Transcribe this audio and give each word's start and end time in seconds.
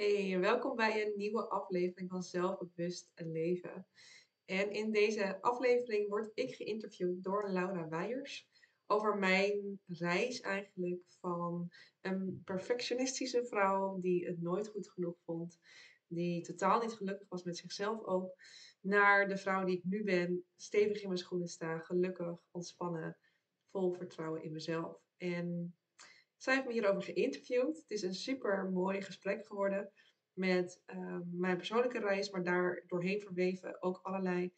Hey, 0.00 0.38
welkom 0.38 0.76
bij 0.76 1.06
een 1.06 1.12
nieuwe 1.16 1.48
aflevering 1.48 2.10
van 2.10 2.22
Zelfbewust 2.22 3.10
Leven. 3.14 3.86
En 4.44 4.70
in 4.70 4.92
deze 4.92 5.42
aflevering 5.42 6.08
word 6.08 6.30
ik 6.34 6.54
geïnterviewd 6.54 7.22
door 7.22 7.50
Laura 7.50 7.88
Weijers 7.88 8.48
over 8.86 9.18
mijn 9.18 9.80
reis 9.86 10.40
eigenlijk 10.40 11.02
van 11.08 11.68
een 12.00 12.42
perfectionistische 12.44 13.44
vrouw 13.46 14.00
die 14.00 14.26
het 14.26 14.42
nooit 14.42 14.68
goed 14.68 14.90
genoeg 14.90 15.16
vond, 15.24 15.58
die 16.06 16.42
totaal 16.42 16.80
niet 16.80 16.92
gelukkig 16.92 17.28
was 17.28 17.44
met 17.44 17.56
zichzelf 17.56 18.04
ook, 18.04 18.34
naar 18.80 19.28
de 19.28 19.36
vrouw 19.36 19.64
die 19.64 19.76
ik 19.76 19.84
nu 19.84 20.04
ben, 20.04 20.44
stevig 20.56 21.00
in 21.00 21.08
mijn 21.08 21.18
schoenen 21.18 21.48
sta, 21.48 21.78
gelukkig, 21.78 22.38
ontspannen, 22.50 23.16
vol 23.70 23.92
vertrouwen 23.92 24.42
in 24.42 24.52
mezelf. 24.52 25.00
En 25.16 25.74
zij 26.42 26.54
heeft 26.54 26.66
me 26.66 26.72
hierover 26.72 27.02
geïnterviewd. 27.02 27.76
Het 27.76 27.90
is 27.90 28.02
een 28.02 28.14
super 28.14 28.70
mooi 28.70 29.02
gesprek 29.02 29.46
geworden 29.46 29.92
met 30.32 30.82
ehm, 30.86 31.20
mijn 31.30 31.56
persoonlijke 31.56 31.98
reis, 31.98 32.30
maar 32.30 32.42
daar 32.42 32.84
doorheen 32.86 33.20
verweven 33.20 33.82
ook 33.82 34.00
allerlei 34.02 34.52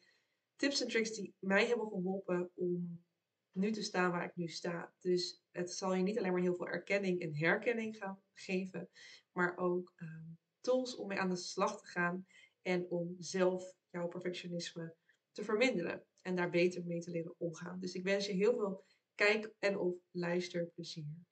tips 0.56 0.80
en 0.80 0.88
tricks 0.88 1.14
die 1.14 1.34
mij 1.38 1.66
hebben 1.66 1.86
geholpen 1.88 2.50
om 2.54 3.04
nu 3.52 3.70
te 3.70 3.82
staan 3.82 4.10
waar 4.10 4.24
ik 4.24 4.36
nu 4.36 4.48
sta. 4.48 4.92
Dus 5.00 5.42
het 5.50 5.72
zal 5.72 5.94
je 5.94 6.02
niet 6.02 6.18
alleen 6.18 6.32
maar 6.32 6.40
heel 6.40 6.56
veel 6.56 6.68
erkenning 6.68 7.20
en 7.20 7.36
herkenning 7.36 7.96
gaan 7.96 8.22
geven, 8.34 8.88
maar 9.32 9.56
ook 9.56 9.92
ehm, 9.96 10.30
tools 10.60 10.96
om 10.96 11.08
mee 11.08 11.18
aan 11.18 11.30
de 11.30 11.36
slag 11.36 11.80
te 11.80 11.86
gaan 11.86 12.26
en 12.62 12.90
om 12.90 13.14
zelf 13.18 13.74
jouw 13.90 14.08
perfectionisme 14.08 14.94
te 15.32 15.44
verminderen 15.44 16.04
en 16.22 16.36
daar 16.36 16.50
beter 16.50 16.84
mee 16.84 17.00
te 17.00 17.10
leren 17.10 17.34
omgaan. 17.38 17.80
Dus 17.80 17.94
ik 17.94 18.02
wens 18.02 18.26
je 18.26 18.32
heel 18.32 18.54
veel 18.54 18.84
kijk- 19.14 19.52
en 19.58 19.78
of 19.78 19.94
luisterplezier. 20.10 21.30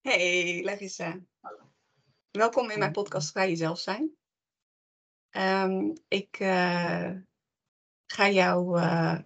Hey 0.00 0.62
Larissa. 0.64 1.20
Welkom 2.30 2.70
in 2.70 2.78
mijn 2.78 2.92
podcast 2.92 3.30
Vrij 3.30 3.48
Jezelf 3.48 3.78
Zijn. 3.78 4.16
Um, 5.30 5.92
ik 6.08 6.40
uh, 6.40 7.10
ga 8.06 8.28
jou, 8.30 8.78
uh, 8.78 9.18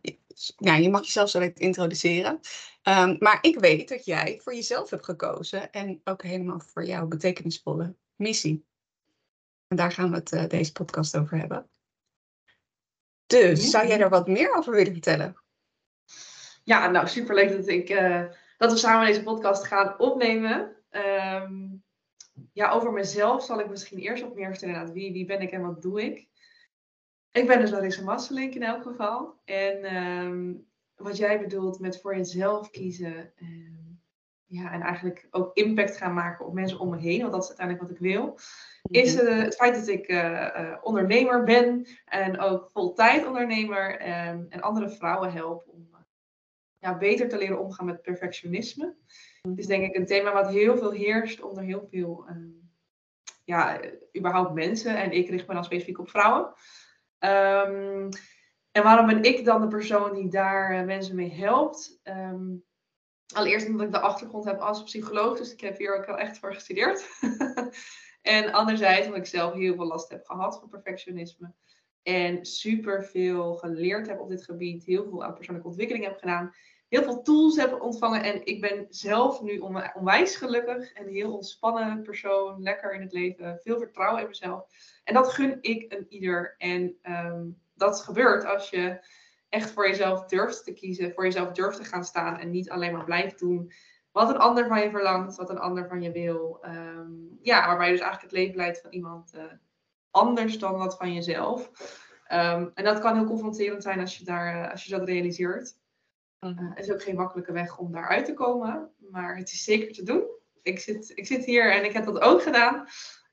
nou, 0.57 0.83
je 0.83 0.91
mag 0.91 1.05
jezelf 1.05 1.31
zo 1.31 1.39
lekker 1.39 1.65
introduceren. 1.65 2.41
Um, 2.83 3.17
maar 3.19 3.39
ik 3.41 3.59
weet 3.59 3.89
dat 3.89 4.05
jij 4.05 4.41
voor 4.43 4.55
jezelf 4.55 4.91
hebt 4.91 5.05
gekozen 5.05 5.73
en 5.73 6.01
ook 6.05 6.23
helemaal 6.23 6.61
voor 6.61 6.85
jouw 6.85 7.07
betekenisvolle 7.07 7.97
missie. 8.17 8.67
En 9.67 9.77
daar 9.77 9.93
gaan 9.93 10.11
we 10.11 10.17
het 10.17 10.33
uh, 10.33 10.47
deze 10.47 10.73
podcast 10.73 11.17
over 11.17 11.39
hebben. 11.39 11.71
Dus, 13.27 13.71
zou 13.71 13.87
jij 13.87 13.99
daar 13.99 14.11
wat 14.11 14.29
meer 14.29 14.55
over 14.55 14.73
willen 14.73 14.93
vertellen? 14.93 15.43
Ja, 16.65 16.91
nou 16.91 17.09
superleuk 17.09 17.49
dat, 17.49 17.69
ik, 17.69 17.89
dat 18.63 18.73
we 18.73 18.79
samen 18.79 19.07
deze 19.07 19.23
podcast 19.23 19.65
gaan 19.65 19.99
opnemen. 19.99 20.77
Um, 20.91 21.85
ja, 22.53 22.71
over 22.71 22.93
mezelf 22.93 23.45
zal 23.45 23.61
ik 23.61 23.69
misschien 23.69 23.99
eerst 23.99 24.23
wat 24.23 24.35
meer 24.35 24.49
vertellen. 24.57 24.93
Wie, 24.93 25.13
wie 25.13 25.25
ben 25.25 25.41
ik 25.41 25.51
en 25.51 25.63
wat 25.63 25.83
doe 25.83 26.03
ik? 26.03 26.29
Ik 27.31 27.47
ben 27.47 27.61
dus 27.61 27.71
Larissa 27.71 28.03
Masselink 28.03 28.55
in 28.55 28.63
elk 28.63 28.83
geval. 28.83 29.41
En 29.45 29.97
um, 29.97 30.67
wat 30.95 31.17
jij 31.17 31.41
bedoelt 31.41 31.81
met 31.81 32.01
voor 32.01 32.17
jezelf 32.17 32.71
kiezen. 32.71 33.33
Um, 33.41 34.01
ja, 34.47 34.73
en 34.73 34.81
eigenlijk 34.81 35.27
ook 35.31 35.55
impact 35.55 35.97
gaan 35.97 36.15
maken 36.15 36.47
op 36.47 36.53
mensen 36.53 36.79
om 36.79 36.91
me 36.91 36.99
heen. 36.99 37.21
Want 37.21 37.33
dat 37.33 37.43
is 37.43 37.49
uiteindelijk 37.49 37.89
wat 37.89 37.97
ik 37.97 38.13
wil. 38.13 38.39
Is 38.83 39.23
uh, 39.23 39.43
het 39.43 39.55
feit 39.55 39.75
dat 39.75 39.89
ik 39.89 40.09
uh, 40.09 40.19
uh, 40.19 40.77
ondernemer 40.83 41.45
ben. 41.45 41.87
En 42.05 42.39
ook 42.41 42.71
voltijd 42.73 43.27
ondernemer. 43.27 43.99
En, 43.99 44.47
en 44.49 44.61
andere 44.61 44.91
vrouwen 44.91 45.33
help 45.33 45.65
om 45.69 45.92
ja, 46.83 46.99
beter 46.99 47.29
te 47.29 47.39
leren 47.39 47.61
omgaan 47.61 47.87
met 47.87 48.03
perfectionisme. 48.03 48.97
Het 49.41 49.59
is 49.59 49.67
denk 49.67 49.85
ik 49.85 49.97
een 49.97 50.07
thema 50.07 50.33
wat 50.33 50.49
heel 50.49 50.77
veel 50.77 50.91
heerst 50.91 51.43
onder 51.43 51.63
heel 51.63 51.87
veel, 51.91 52.27
uh, 52.29 52.37
ja, 53.45 53.81
überhaupt 54.17 54.55
mensen. 54.55 54.97
En 54.97 55.13
ik 55.13 55.29
richt 55.29 55.47
me 55.47 55.55
dan 55.55 55.65
specifiek 55.65 55.99
op 55.99 56.11
vrouwen. 56.11 56.47
Um, 57.19 58.09
en 58.71 58.83
waarom 58.83 59.07
ben 59.07 59.23
ik 59.23 59.45
dan 59.45 59.61
de 59.61 59.67
persoon 59.67 60.15
die 60.15 60.29
daar 60.29 60.79
uh, 60.79 60.85
mensen 60.85 61.17
mee 61.17 61.33
helpt? 61.33 62.01
Um, 62.05 62.65
allereerst 63.35 63.69
omdat 63.69 63.87
ik 63.87 63.93
de 63.93 64.01
achtergrond 64.01 64.45
heb 64.45 64.61
als 64.61 64.83
psycholoog, 64.83 65.39
dus 65.39 65.53
ik 65.53 65.61
heb 65.61 65.79
hier 65.79 65.97
ook 65.97 66.07
wel 66.07 66.19
echt 66.19 66.39
voor 66.39 66.55
gestudeerd. 66.55 67.09
en 68.23 68.53
anderzijds 68.53 69.07
omdat 69.07 69.21
ik 69.21 69.27
zelf 69.27 69.55
heel 69.55 69.75
veel 69.75 69.87
last 69.87 70.11
heb 70.11 70.25
gehad 70.25 70.59
van 70.59 70.69
perfectionisme. 70.69 71.53
En 72.03 72.45
super 72.47 73.05
veel 73.05 73.55
geleerd 73.55 74.07
heb 74.07 74.21
op 74.21 74.29
dit 74.29 74.45
gebied, 74.45 74.85
heel 74.85 75.05
veel 75.05 75.25
aan 75.25 75.35
persoonlijke 75.35 75.69
ontwikkeling 75.69 76.05
heb 76.05 76.19
gedaan 76.19 76.55
heel 76.93 77.03
veel 77.03 77.23
tools 77.23 77.57
heb 77.57 77.81
ontvangen. 77.81 78.23
En 78.23 78.47
ik 78.47 78.61
ben 78.61 78.87
zelf 78.89 79.43
nu 79.43 79.59
onwijs 79.59 80.37
gelukkig 80.37 80.93
en 80.93 81.07
heel 81.07 81.33
ontspannen 81.33 82.03
persoon. 82.03 82.63
Lekker 82.63 82.95
in 82.95 83.01
het 83.01 83.13
leven. 83.13 83.59
Veel 83.63 83.79
vertrouwen 83.79 84.23
in 84.23 84.29
mezelf. 84.29 84.65
En 85.05 85.15
dat 85.15 85.33
gun 85.33 85.59
ik 85.61 85.93
een 85.93 86.07
ieder. 86.09 86.55
En 86.59 86.97
um, 87.03 87.61
dat 87.75 88.01
gebeurt 88.01 88.45
als 88.45 88.71
je 88.71 89.07
echt 89.49 89.71
voor 89.71 89.89
jezelf 89.89 90.25
durft 90.25 90.65
te 90.65 90.73
kiezen. 90.73 91.13
Voor 91.13 91.25
jezelf 91.25 91.53
durft 91.53 91.77
te 91.77 91.85
gaan 91.85 92.05
staan. 92.05 92.39
En 92.39 92.51
niet 92.51 92.71
alleen 92.71 92.93
maar 92.93 93.05
blijft 93.05 93.39
doen 93.39 93.73
wat 94.11 94.29
een 94.29 94.39
ander 94.39 94.67
van 94.67 94.81
je 94.81 94.91
verlangt. 94.91 95.37
Wat 95.37 95.51
een 95.51 95.59
ander 95.59 95.89
van 95.89 96.03
je 96.03 96.13
wil. 96.13 96.65
Um, 96.65 97.39
ja, 97.43 97.67
waarbij 97.67 97.87
je 97.87 97.93
dus 97.93 98.03
eigenlijk 98.03 98.33
het 98.33 98.41
leven 98.41 98.57
leidt 98.57 98.81
van 98.81 98.91
iemand 98.91 99.33
uh, 99.35 99.43
anders 100.11 100.59
dan 100.59 100.79
dat 100.79 100.97
van 100.97 101.13
jezelf. 101.13 101.71
Um, 102.33 102.71
en 102.75 102.85
dat 102.85 102.99
kan 102.99 103.17
heel 103.17 103.27
confronterend 103.27 103.83
zijn 103.83 104.01
als 104.01 104.19
je, 104.19 104.25
daar, 104.25 104.65
uh, 104.65 104.71
als 104.71 104.85
je 104.85 104.91
dat 104.91 105.09
realiseert. 105.09 105.81
Uh, 106.45 106.71
het 106.75 106.79
is 106.79 106.93
ook 106.93 107.03
geen 107.03 107.17
makkelijke 107.17 107.53
weg 107.53 107.79
om 107.79 107.93
daaruit 107.93 108.25
te 108.25 108.35
komen, 108.35 108.91
maar 109.11 109.37
het 109.37 109.53
is 109.53 109.65
zeker 109.65 109.93
te 109.93 110.03
doen. 110.03 110.25
Ik 110.63 110.79
zit, 110.79 111.13
ik 111.15 111.27
zit 111.27 111.45
hier 111.45 111.73
en 111.73 111.85
ik 111.85 111.93
heb 111.93 112.05
dat 112.05 112.21
ook 112.21 112.43
gedaan. 112.43 112.87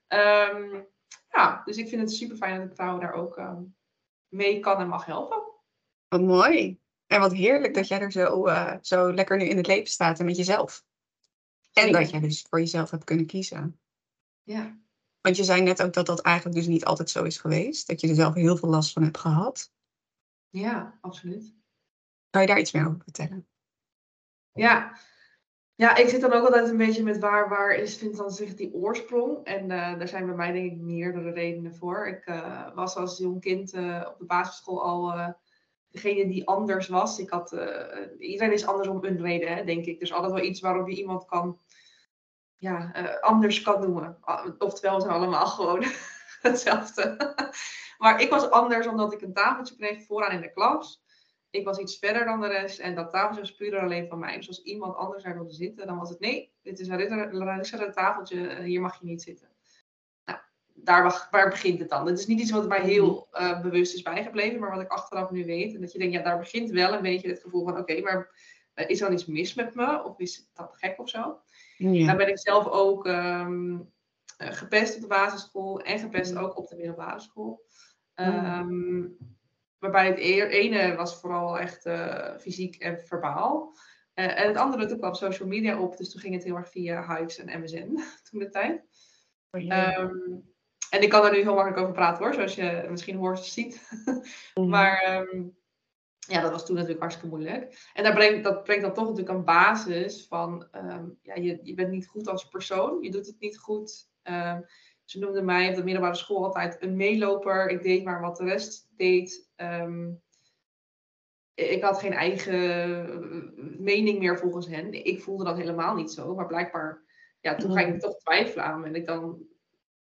Um, 0.08 0.86
ja, 1.28 1.62
dus 1.64 1.76
ik 1.76 1.88
vind 1.88 2.00
het 2.00 2.12
super 2.12 2.36
fijn 2.36 2.60
dat 2.60 2.68
ik 2.68 2.74
vrouwen 2.74 3.00
daar 3.00 3.12
ook 3.12 3.36
um, 3.38 3.76
mee 4.28 4.60
kan 4.60 4.80
en 4.80 4.88
mag 4.88 5.04
helpen. 5.04 5.42
Wat 6.08 6.20
mooi. 6.20 6.80
En 7.06 7.20
wat 7.20 7.32
heerlijk 7.32 7.74
dat 7.74 7.88
jij 7.88 8.00
er 8.00 8.12
zo, 8.12 8.46
uh, 8.46 8.76
zo 8.80 9.14
lekker 9.14 9.36
nu 9.36 9.44
in 9.44 9.56
het 9.56 9.66
leven 9.66 9.90
staat 9.90 10.18
en 10.18 10.24
met 10.24 10.36
jezelf. 10.36 10.84
En 11.72 11.92
dat 11.92 12.10
jij 12.10 12.20
dus 12.20 12.46
voor 12.48 12.58
jezelf 12.58 12.90
hebt 12.90 13.04
kunnen 13.04 13.26
kiezen. 13.26 13.80
Ja. 14.42 14.78
Want 15.20 15.36
je 15.36 15.44
zei 15.44 15.62
net 15.62 15.82
ook 15.82 15.92
dat 15.92 16.06
dat 16.06 16.20
eigenlijk 16.20 16.56
dus 16.56 16.66
niet 16.66 16.84
altijd 16.84 17.10
zo 17.10 17.24
is 17.24 17.38
geweest. 17.38 17.86
Dat 17.86 18.00
je 18.00 18.08
er 18.08 18.14
zelf 18.14 18.34
heel 18.34 18.56
veel 18.56 18.68
last 18.68 18.92
van 18.92 19.02
hebt 19.02 19.18
gehad. 19.18 19.72
Ja, 20.48 20.98
absoluut. 21.00 21.58
Kan 22.30 22.40
je 22.40 22.46
daar 22.46 22.58
iets 22.58 22.72
meer 22.72 22.86
over 22.86 23.00
vertellen? 23.02 23.46
Ja. 24.52 24.98
Ja, 25.74 25.96
ik 25.96 26.08
zit 26.08 26.20
dan 26.20 26.32
ook 26.32 26.44
altijd 26.44 26.68
een 26.68 26.76
beetje 26.76 27.02
met 27.02 27.18
waar, 27.18 27.48
waar 27.48 27.74
is, 27.74 27.98
dan 27.98 28.30
zich 28.30 28.54
die 28.54 28.74
oorsprong? 28.74 29.44
En 29.44 29.62
uh, 29.62 29.98
daar 29.98 30.08
zijn 30.08 30.26
bij 30.26 30.34
mij 30.34 30.52
denk 30.52 30.72
ik 30.72 30.78
meerdere 30.78 31.30
redenen 31.30 31.74
voor. 31.74 32.06
Ik 32.06 32.26
uh, 32.26 32.74
was 32.74 32.96
als 32.96 33.18
jong 33.18 33.40
kind 33.40 33.74
uh, 33.74 34.06
op 34.08 34.18
de 34.18 34.24
basisschool 34.24 34.82
al 34.82 35.34
degene 35.90 36.28
die 36.28 36.46
anders 36.46 36.88
was. 36.88 37.18
Ik 37.18 37.30
had, 37.30 37.56
iedereen 38.18 38.52
is 38.52 38.66
anders 38.66 38.88
om 38.88 39.04
een 39.04 39.20
reden, 39.20 39.54
hè, 39.54 39.64
denk 39.64 39.84
ik. 39.84 40.00
Dus 40.00 40.12
altijd 40.12 40.32
wel 40.32 40.44
iets 40.44 40.60
waarop 40.60 40.88
je 40.88 40.96
iemand 40.96 41.24
kan, 41.24 41.60
ja, 42.56 42.90
anders 43.20 43.62
kan 43.62 43.80
noemen. 43.80 44.18
Oftewel, 44.58 44.94
we 44.94 45.00
zijn 45.00 45.14
allemaal 45.14 45.46
gewoon 45.56 45.84
hetzelfde. 46.40 47.34
maar 47.98 48.20
ik 48.20 48.30
was 48.30 48.50
anders 48.50 48.86
omdat 48.86 49.12
ik 49.12 49.20
een 49.20 49.32
tafeltje 49.32 49.76
kreeg 49.76 50.02
vooraan 50.02 50.32
in 50.32 50.40
de 50.40 50.52
klas 50.52 51.02
ik 51.50 51.64
was 51.64 51.78
iets 51.78 51.98
verder 51.98 52.24
dan 52.24 52.40
de 52.40 52.46
rest 52.46 52.78
en 52.78 52.94
dat 52.94 53.10
tafeltje 53.10 53.40
was 53.40 53.54
puur 53.54 53.78
alleen 53.78 54.08
van 54.08 54.18
mij. 54.18 54.36
Dus 54.36 54.48
als 54.48 54.62
iemand 54.62 54.96
anders 54.96 55.22
daar 55.22 55.34
wilde 55.34 55.52
zitten, 55.52 55.86
dan 55.86 55.98
was 55.98 56.10
het 56.10 56.20
nee, 56.20 56.52
dit 56.62 56.78
is 56.78 56.88
een 56.88 57.92
tafeltje, 57.92 58.62
hier 58.62 58.80
mag 58.80 59.00
je 59.00 59.06
niet 59.06 59.22
zitten. 59.22 59.48
Nou, 60.24 60.38
daar, 60.74 61.28
waar 61.30 61.48
begint 61.48 61.78
het 61.78 61.88
dan? 61.88 62.06
Het 62.06 62.18
is 62.18 62.26
niet 62.26 62.40
iets 62.40 62.50
wat 62.50 62.68
mij 62.68 62.82
heel 62.82 63.28
uh, 63.32 63.60
bewust 63.60 63.94
is 63.94 64.02
bijgebleven, 64.02 64.60
maar 64.60 64.70
wat 64.70 64.80
ik 64.80 64.90
achteraf 64.90 65.30
nu 65.30 65.44
weet. 65.44 65.74
En 65.74 65.80
dat 65.80 65.92
je 65.92 65.98
denkt, 65.98 66.14
ja, 66.14 66.22
daar 66.22 66.38
begint 66.38 66.70
wel 66.70 66.92
een 66.92 67.02
beetje 67.02 67.28
het 67.28 67.40
gevoel 67.40 67.64
van, 67.64 67.72
oké, 67.72 67.80
okay, 67.80 68.00
maar 68.00 68.30
uh, 68.74 68.88
is 68.88 69.00
er 69.00 69.06
dan 69.06 69.14
iets 69.14 69.26
mis 69.26 69.54
met 69.54 69.74
me? 69.74 70.04
Of 70.04 70.18
is 70.18 70.50
dat 70.54 70.76
gek 70.76 70.98
of 70.98 71.08
zo? 71.08 71.40
Ja. 71.76 72.06
Dan 72.06 72.16
ben 72.16 72.28
ik 72.28 72.38
zelf 72.38 72.66
ook 72.66 73.06
um, 73.06 73.92
gepest 74.38 74.94
op 74.94 75.00
de 75.00 75.06
basisschool 75.06 75.80
en 75.80 75.98
gepest 75.98 76.36
ook 76.36 76.58
op 76.58 76.68
de 76.68 76.76
middelbare 76.76 77.20
school. 77.20 77.64
Um, 78.14 79.16
Waarbij 79.80 80.06
het 80.06 80.18
ene 80.52 80.94
was 80.96 81.20
vooral 81.20 81.58
echt 81.58 81.86
uh, 81.86 82.36
fysiek 82.38 82.76
en 82.76 83.00
verbaal. 83.00 83.74
Uh, 84.14 84.40
en 84.40 84.46
het 84.46 84.56
andere, 84.56 84.86
toen 84.86 84.98
kwam 84.98 85.14
social 85.14 85.48
media 85.48 85.80
op. 85.80 85.96
Dus 85.96 86.10
toen 86.10 86.20
ging 86.20 86.34
het 86.34 86.44
heel 86.44 86.56
erg 86.56 86.68
via 86.68 87.16
Hives 87.16 87.38
en 87.38 87.60
MSN 87.60 87.98
toen 88.30 88.40
de 88.40 88.48
tijd. 88.48 88.84
Oh, 89.50 89.60
yeah. 89.60 89.98
um, 89.98 90.48
en 90.90 91.02
ik 91.02 91.08
kan 91.08 91.24
er 91.24 91.32
nu 91.32 91.38
heel 91.38 91.54
makkelijk 91.54 91.80
over 91.80 91.92
praten 91.92 92.24
hoor. 92.24 92.34
Zoals 92.34 92.54
je 92.54 92.86
misschien 92.90 93.16
hoort 93.16 93.38
of 93.38 93.44
ziet. 93.44 93.90
mm. 94.54 94.68
Maar 94.74 95.20
um, 95.32 95.56
ja, 96.18 96.40
dat 96.40 96.50
was 96.50 96.66
toen 96.66 96.74
natuurlijk 96.74 97.00
hartstikke 97.00 97.36
moeilijk. 97.36 97.90
En 97.94 98.04
daar 98.04 98.14
brengt, 98.14 98.44
dat 98.44 98.64
brengt 98.64 98.82
dan 98.82 98.94
toch 98.94 99.08
natuurlijk 99.08 99.38
een 99.38 99.44
basis 99.44 100.26
van... 100.26 100.68
Um, 100.72 101.18
ja, 101.22 101.34
je, 101.34 101.60
je 101.62 101.74
bent 101.74 101.90
niet 101.90 102.06
goed 102.06 102.28
als 102.28 102.48
persoon. 102.48 103.02
Je 103.02 103.10
doet 103.10 103.26
het 103.26 103.40
niet 103.40 103.58
goed... 103.58 104.08
Ze 105.10 105.18
noemden 105.18 105.44
mij 105.44 105.68
op 105.68 105.74
de 105.74 105.84
middelbare 105.84 106.14
school 106.14 106.44
altijd 106.44 106.82
een 106.82 106.96
meeloper. 106.96 107.68
Ik 107.68 107.82
deed 107.82 108.04
maar 108.04 108.20
wat 108.20 108.36
de 108.36 108.44
rest 108.44 108.88
deed. 108.96 109.50
Um, 109.56 110.22
ik 111.54 111.82
had 111.82 111.98
geen 111.98 112.12
eigen 112.12 113.82
mening 113.82 114.18
meer 114.18 114.38
volgens 114.38 114.66
hen. 114.66 115.04
Ik 115.04 115.22
voelde 115.22 115.44
dat 115.44 115.56
helemaal 115.56 115.94
niet 115.94 116.10
zo. 116.10 116.34
Maar 116.34 116.46
blijkbaar, 116.46 117.02
ja, 117.40 117.54
toen 117.54 117.72
ga 117.72 117.80
ik 117.80 118.00
toch 118.00 118.16
twijfelen 118.16 118.64
aan. 118.64 118.84
En 118.84 118.94
ik 118.94 119.06
dan 119.06 119.42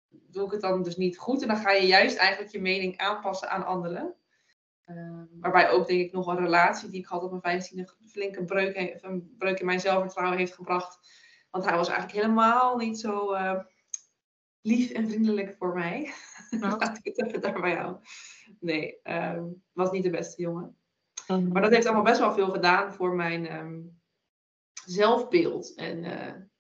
doe 0.08 0.46
ik 0.46 0.52
het 0.52 0.60
dan 0.60 0.82
dus 0.82 0.96
niet 0.96 1.19
goed. 1.19 1.43
En 1.43 1.49
dan 1.49 1.56
ga 1.56 1.70
je 1.70 1.87
juist 1.87 2.16
eigenlijk 2.16 2.52
je 2.52 2.60
mening 2.60 2.96
aanpassen 2.96 3.50
aan 3.50 3.66
anderen. 3.66 4.14
Uh, 4.87 5.22
waarbij 5.40 5.70
ook 5.70 5.87
denk 5.87 6.00
ik 6.00 6.12
nog 6.12 6.26
een 6.26 6.44
relatie 6.44 6.90
die 6.90 7.00
ik 7.00 7.06
had 7.06 7.22
op 7.22 7.31
mijn 7.31 7.43
vijftiende 7.43 7.94
flinke 8.06 8.44
breuk, 8.44 9.00
een 9.00 9.34
breuk 9.38 9.60
in 9.60 9.66
mijn 9.66 9.81
zelfvertrouwen 9.81 10.38
heeft 10.38 10.55
gebracht. 10.55 10.99
Want 11.50 11.64
hij 11.64 11.76
was 11.76 11.88
eigenlijk 11.88 12.19
helemaal 12.19 12.76
niet 12.76 12.99
zo 12.99 13.32
uh, 13.32 13.60
lief 14.69 14.91
en 14.91 15.09
vriendelijk 15.09 15.56
voor 15.59 15.75
mij. 15.75 16.12
Laat 16.61 16.99
ik 17.03 17.05
het 17.05 17.26
even 17.26 17.41
daarbij 17.41 17.75
houden. 17.75 18.00
Nee, 18.61 19.00
uh, 19.05 19.43
was 19.73 19.91
niet 19.91 20.03
de 20.03 20.11
beste 20.11 20.43
jongen. 20.43 20.76
Mhm. 21.26 21.49
Maar 21.49 21.62
dat 21.62 21.70
heeft 21.70 21.87
allemaal 21.87 22.05
best 22.05 22.19
wel 22.19 22.32
veel 22.32 22.50
gedaan 22.50 22.93
voor 22.93 23.15
mijn 23.15 23.56
um, 23.56 24.00
zelfbeeld. 24.85 25.75
En, 25.75 25.99
uh, 25.99 26.26
en, 26.26 26.50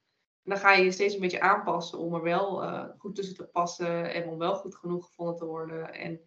dan 0.42 0.58
ga 0.58 0.72
je 0.72 0.84
je 0.84 0.90
steeds 0.90 1.14
een 1.14 1.20
beetje 1.20 1.40
aanpassen 1.40 1.98
om 1.98 2.14
er 2.14 2.22
wel 2.22 2.62
uh, 2.62 2.84
goed 2.98 3.14
tussen 3.14 3.34
te 3.36 3.44
passen 3.44 4.12
en 4.12 4.28
om 4.28 4.38
wel 4.38 4.54
goed 4.54 4.74
genoeg 4.74 5.06
gevonden 5.06 5.36
te 5.36 5.44
worden. 5.44 5.94
En 5.94 6.20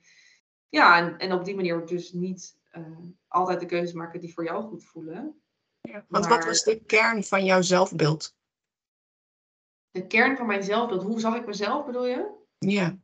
ja, 0.70 0.98
en, 0.98 1.18
en 1.18 1.34
op 1.34 1.46
die 1.46 1.56
manier 1.56 1.86
dus 1.86 2.12
niet 2.12 2.60
uh, 2.72 2.98
altijd 3.28 3.60
de 3.60 3.66
keuzes 3.66 3.94
maken 3.94 4.20
die 4.20 4.34
voor 4.34 4.44
jou 4.44 4.64
goed 4.64 4.86
voelen. 4.86 5.42
Ja, 5.82 6.06
want 6.08 6.28
maar, 6.28 6.38
wat 6.38 6.46
was 6.46 6.64
de 6.64 6.84
kern 6.86 7.24
van 7.24 7.46
jouw 7.46 7.62
zelfbeeld? 7.62 8.36
De 9.92 10.08
kern 10.08 10.38
van 10.38 10.46
mijn 10.46 10.64
zelfbeeld, 10.64 11.04
hoe 11.04 11.20
zag 11.20 11.36
ik 11.36 11.46
mezelf 11.46 11.86
bedoel 11.86 12.06
je? 12.06 12.40
Ja. 12.58 12.98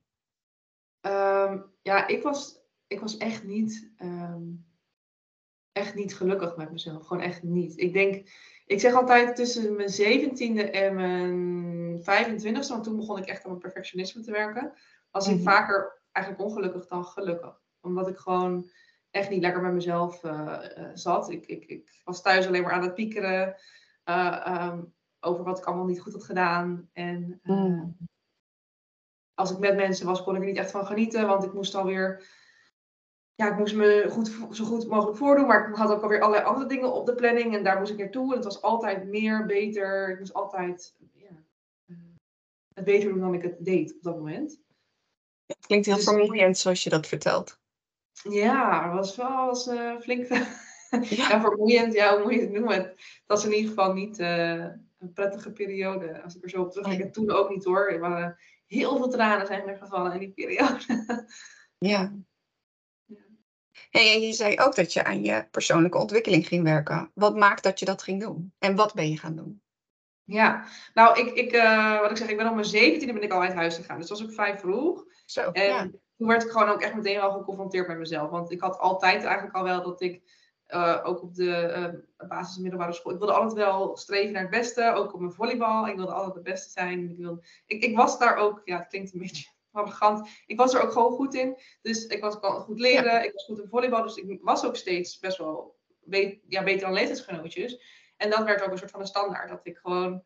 Um, 1.01 1.65
ja, 1.81 2.07
ik 2.07 2.23
was, 2.23 2.59
ik 2.87 2.99
was 2.99 3.17
echt 3.17 3.43
niet, 3.43 3.91
um, 4.01 4.65
echt 5.71 5.95
niet 5.95 6.15
gelukkig 6.15 6.55
met 6.55 6.71
mezelf. 6.71 7.07
Gewoon 7.07 7.23
echt 7.23 7.43
niet. 7.43 7.77
Ik 7.77 7.93
denk, 7.93 8.29
ik 8.65 8.79
zeg 8.79 8.93
altijd 8.93 9.35
tussen 9.35 9.75
mijn 9.75 9.89
zeventiende 9.89 10.69
en 10.69 10.95
mijn 10.95 12.03
25 12.03 12.67
want 12.67 12.83
toen 12.83 12.97
begon 12.97 13.17
ik 13.17 13.25
echt 13.25 13.43
aan 13.43 13.49
mijn 13.49 13.61
perfectionisme 13.61 14.21
te 14.21 14.31
werken, 14.31 14.73
was 15.11 15.25
ik 15.27 15.31
mm 15.31 15.37
-hmm. 15.37 15.47
vaker 15.47 16.01
eigenlijk 16.11 16.45
ongelukkig 16.45 16.87
dan 16.87 17.05
gelukkig. 17.05 17.61
Omdat 17.81 18.07
ik 18.07 18.17
gewoon 18.17 18.69
echt 19.11 19.29
niet 19.29 19.41
lekker 19.41 19.61
met 19.61 19.73
mezelf 19.73 20.23
uh, 20.23 20.59
uh, 20.77 20.89
zat. 20.93 21.29
Ik, 21.29 21.45
ik, 21.45 21.65
ik 21.65 22.01
was 22.03 22.21
thuis 22.21 22.47
alleen 22.47 22.61
maar 22.61 22.71
aan 22.71 22.81
het 22.81 22.93
piekeren 22.93 23.55
uh, 24.05 24.69
um, 24.71 24.93
over 25.19 25.43
wat 25.43 25.57
ik 25.57 25.65
allemaal 25.65 25.85
niet 25.85 26.01
goed 26.01 26.13
had 26.13 26.23
gedaan. 26.23 26.89
En 26.93 27.39
mm. 27.43 27.97
als 29.33 29.51
ik 29.51 29.57
met 29.57 29.75
mensen 29.75 30.05
was, 30.05 30.23
kon 30.23 30.35
ik 30.35 30.41
er 30.41 30.47
niet 30.47 30.57
echt 30.57 30.71
van 30.71 30.85
genieten, 30.85 31.27
want 31.27 31.43
ik 31.43 31.53
moest 31.53 31.75
alweer. 31.75 32.35
Ja, 33.35 33.51
ik 33.51 33.57
moest 33.57 33.75
me 33.75 34.07
goed, 34.09 34.27
zo 34.51 34.65
goed 34.65 34.87
mogelijk 34.87 35.17
voordoen, 35.17 35.47
maar 35.47 35.69
ik 35.69 35.75
had 35.75 35.91
ook 35.91 36.01
alweer 36.01 36.21
allerlei 36.21 36.47
andere 36.47 36.67
dingen 36.67 36.93
op 36.93 37.05
de 37.05 37.15
planning 37.15 37.55
en 37.55 37.63
daar 37.63 37.79
moest 37.79 37.91
ik 37.91 37.97
naartoe. 37.97 38.29
En 38.29 38.35
het 38.35 38.45
was 38.45 38.61
altijd 38.61 39.05
meer, 39.05 39.45
beter. 39.45 40.09
Ik 40.09 40.19
moest 40.19 40.33
altijd 40.33 40.95
ja, 41.13 41.43
het 42.73 42.85
beter 42.85 43.09
doen 43.09 43.19
dan 43.19 43.33
ik 43.33 43.41
het 43.41 43.65
deed 43.65 43.95
op 43.95 44.03
dat 44.03 44.15
moment. 44.15 44.59
Het 45.45 45.65
klinkt 45.65 45.85
heel 45.85 45.95
dus, 45.95 46.03
vermoeiend 46.03 46.57
zoals 46.57 46.83
je 46.83 46.89
dat 46.89 47.07
vertelt. 47.07 47.59
Ja, 48.23 48.83
het 48.83 48.93
was 48.93 49.15
wel 49.15 49.45
was, 49.45 49.67
uh, 49.67 49.99
flink 49.99 50.27
ja. 51.09 51.41
vermoeiend. 51.41 51.93
Ja, 51.93 52.15
hoe 52.15 52.23
moet 52.23 52.33
je 52.33 52.39
het 52.39 52.51
noemen? 52.51 52.93
Dat 53.25 53.37
is 53.37 53.45
in 53.45 53.53
ieder 53.53 53.69
geval 53.69 53.93
niet 53.93 54.19
uh, 54.19 54.65
een 54.99 55.13
prettige 55.13 55.51
periode. 55.51 56.21
Als 56.21 56.35
ik 56.35 56.43
er 56.43 56.49
zo 56.49 56.61
op 56.61 56.71
terugkijk. 56.71 56.99
En 56.99 57.11
toen 57.11 57.31
ook 57.31 57.49
niet 57.49 57.63
hoor. 57.63 57.91
Er 57.91 57.99
waren 57.99 58.37
heel 58.65 58.97
veel 58.97 59.09
tranen 59.09 59.47
zijn 59.47 59.67
er 59.67 59.77
gevallen 59.77 60.13
in 60.13 60.19
die 60.19 60.31
periode. 60.31 61.25
ja. 61.77 62.13
Hey, 63.89 64.13
en 64.13 64.21
je 64.21 64.33
zei 64.33 64.59
ook 64.59 64.75
dat 64.75 64.93
je 64.93 65.03
aan 65.03 65.23
je 65.23 65.47
persoonlijke 65.51 65.97
ontwikkeling 65.97 66.47
ging 66.47 66.63
werken. 66.63 67.11
Wat 67.13 67.35
maakt 67.35 67.63
dat 67.63 67.79
je 67.79 67.85
dat 67.85 68.03
ging 68.03 68.21
doen? 68.21 68.53
En 68.59 68.75
wat 68.75 68.93
ben 68.93 69.09
je 69.09 69.17
gaan 69.17 69.35
doen? 69.35 69.61
Ja, 70.23 70.65
nou, 70.93 71.19
ik, 71.19 71.33
ik, 71.33 71.53
uh, 71.53 71.99
wat 71.99 72.11
ik 72.11 72.17
zeg, 72.17 72.29
ik 72.29 72.37
ben 72.37 72.47
op 72.47 72.53
mijn 72.53 72.65
zeventiende 72.65 73.13
ben 73.13 73.23
ik 73.23 73.31
al 73.31 73.41
uit 73.41 73.53
huis 73.53 73.75
gegaan. 73.75 73.99
Dus 73.99 74.07
dat 74.07 74.19
was 74.19 74.27
ook 74.27 74.33
vrij 74.33 74.59
vroeg. 74.59 75.05
Zo, 75.25 75.51
en 75.51 75.63
ja. 75.63 75.89
toen 76.17 76.27
werd 76.27 76.43
ik 76.43 76.49
gewoon 76.49 76.69
ook 76.69 76.81
echt 76.81 76.95
meteen 76.95 77.19
al 77.19 77.31
geconfronteerd 77.31 77.87
met 77.87 77.97
mezelf. 77.97 78.29
Want 78.29 78.51
ik 78.51 78.61
had 78.61 78.77
altijd 78.79 79.23
eigenlijk 79.23 79.55
al 79.55 79.63
wel 79.63 79.83
dat 79.83 80.01
ik, 80.01 80.21
uh, 80.69 81.01
ook 81.03 81.21
op 81.21 81.35
de 81.35 81.73
uh, 82.19 82.27
basis- 82.27 82.55
en 82.55 82.61
middelbare 82.61 82.93
school, 82.93 83.11
ik 83.11 83.17
wilde 83.17 83.33
altijd 83.33 83.53
wel 83.53 83.97
streven 83.97 84.33
naar 84.33 84.41
het 84.41 84.51
beste. 84.51 84.93
Ook 84.93 85.13
op 85.13 85.19
mijn 85.19 85.31
volleybal. 85.31 85.87
Ik 85.87 85.95
wilde 85.95 86.11
altijd 86.11 86.33
de 86.33 86.51
beste 86.51 86.69
zijn. 86.69 87.09
Ik, 87.09 87.17
wilde, 87.17 87.47
ik, 87.65 87.83
ik 87.83 87.95
was 87.95 88.19
daar 88.19 88.35
ook, 88.35 88.61
ja, 88.63 88.77
het 88.77 88.87
klinkt 88.87 89.13
een 89.13 89.19
beetje 89.19 89.49
arrogant. 89.71 90.29
Ik 90.45 90.57
was 90.57 90.73
er 90.73 90.81
ook 90.81 90.91
gewoon 90.91 91.11
goed 91.11 91.33
in. 91.33 91.59
Dus 91.81 92.05
ik 92.05 92.21
was 92.21 92.35
goed 92.41 92.79
leren. 92.79 93.11
Ja. 93.11 93.21
Ik 93.21 93.33
was 93.33 93.45
goed 93.45 93.59
in 93.59 93.69
volleybal. 93.69 94.03
Dus 94.03 94.15
ik 94.15 94.39
was 94.41 94.65
ook 94.65 94.75
steeds 94.75 95.19
best 95.19 95.37
wel 95.37 95.75
be 96.03 96.39
ja, 96.47 96.63
beter 96.63 96.81
dan 96.81 96.93
leeftijdsgenootjes. 96.93 97.81
En 98.17 98.29
dat 98.29 98.43
werd 98.43 98.61
ook 98.61 98.71
een 98.71 98.77
soort 98.77 98.91
van 98.91 98.99
een 98.99 99.07
standaard. 99.07 99.49
Dat 99.49 99.59
ik 99.63 99.77
gewoon 99.77 100.23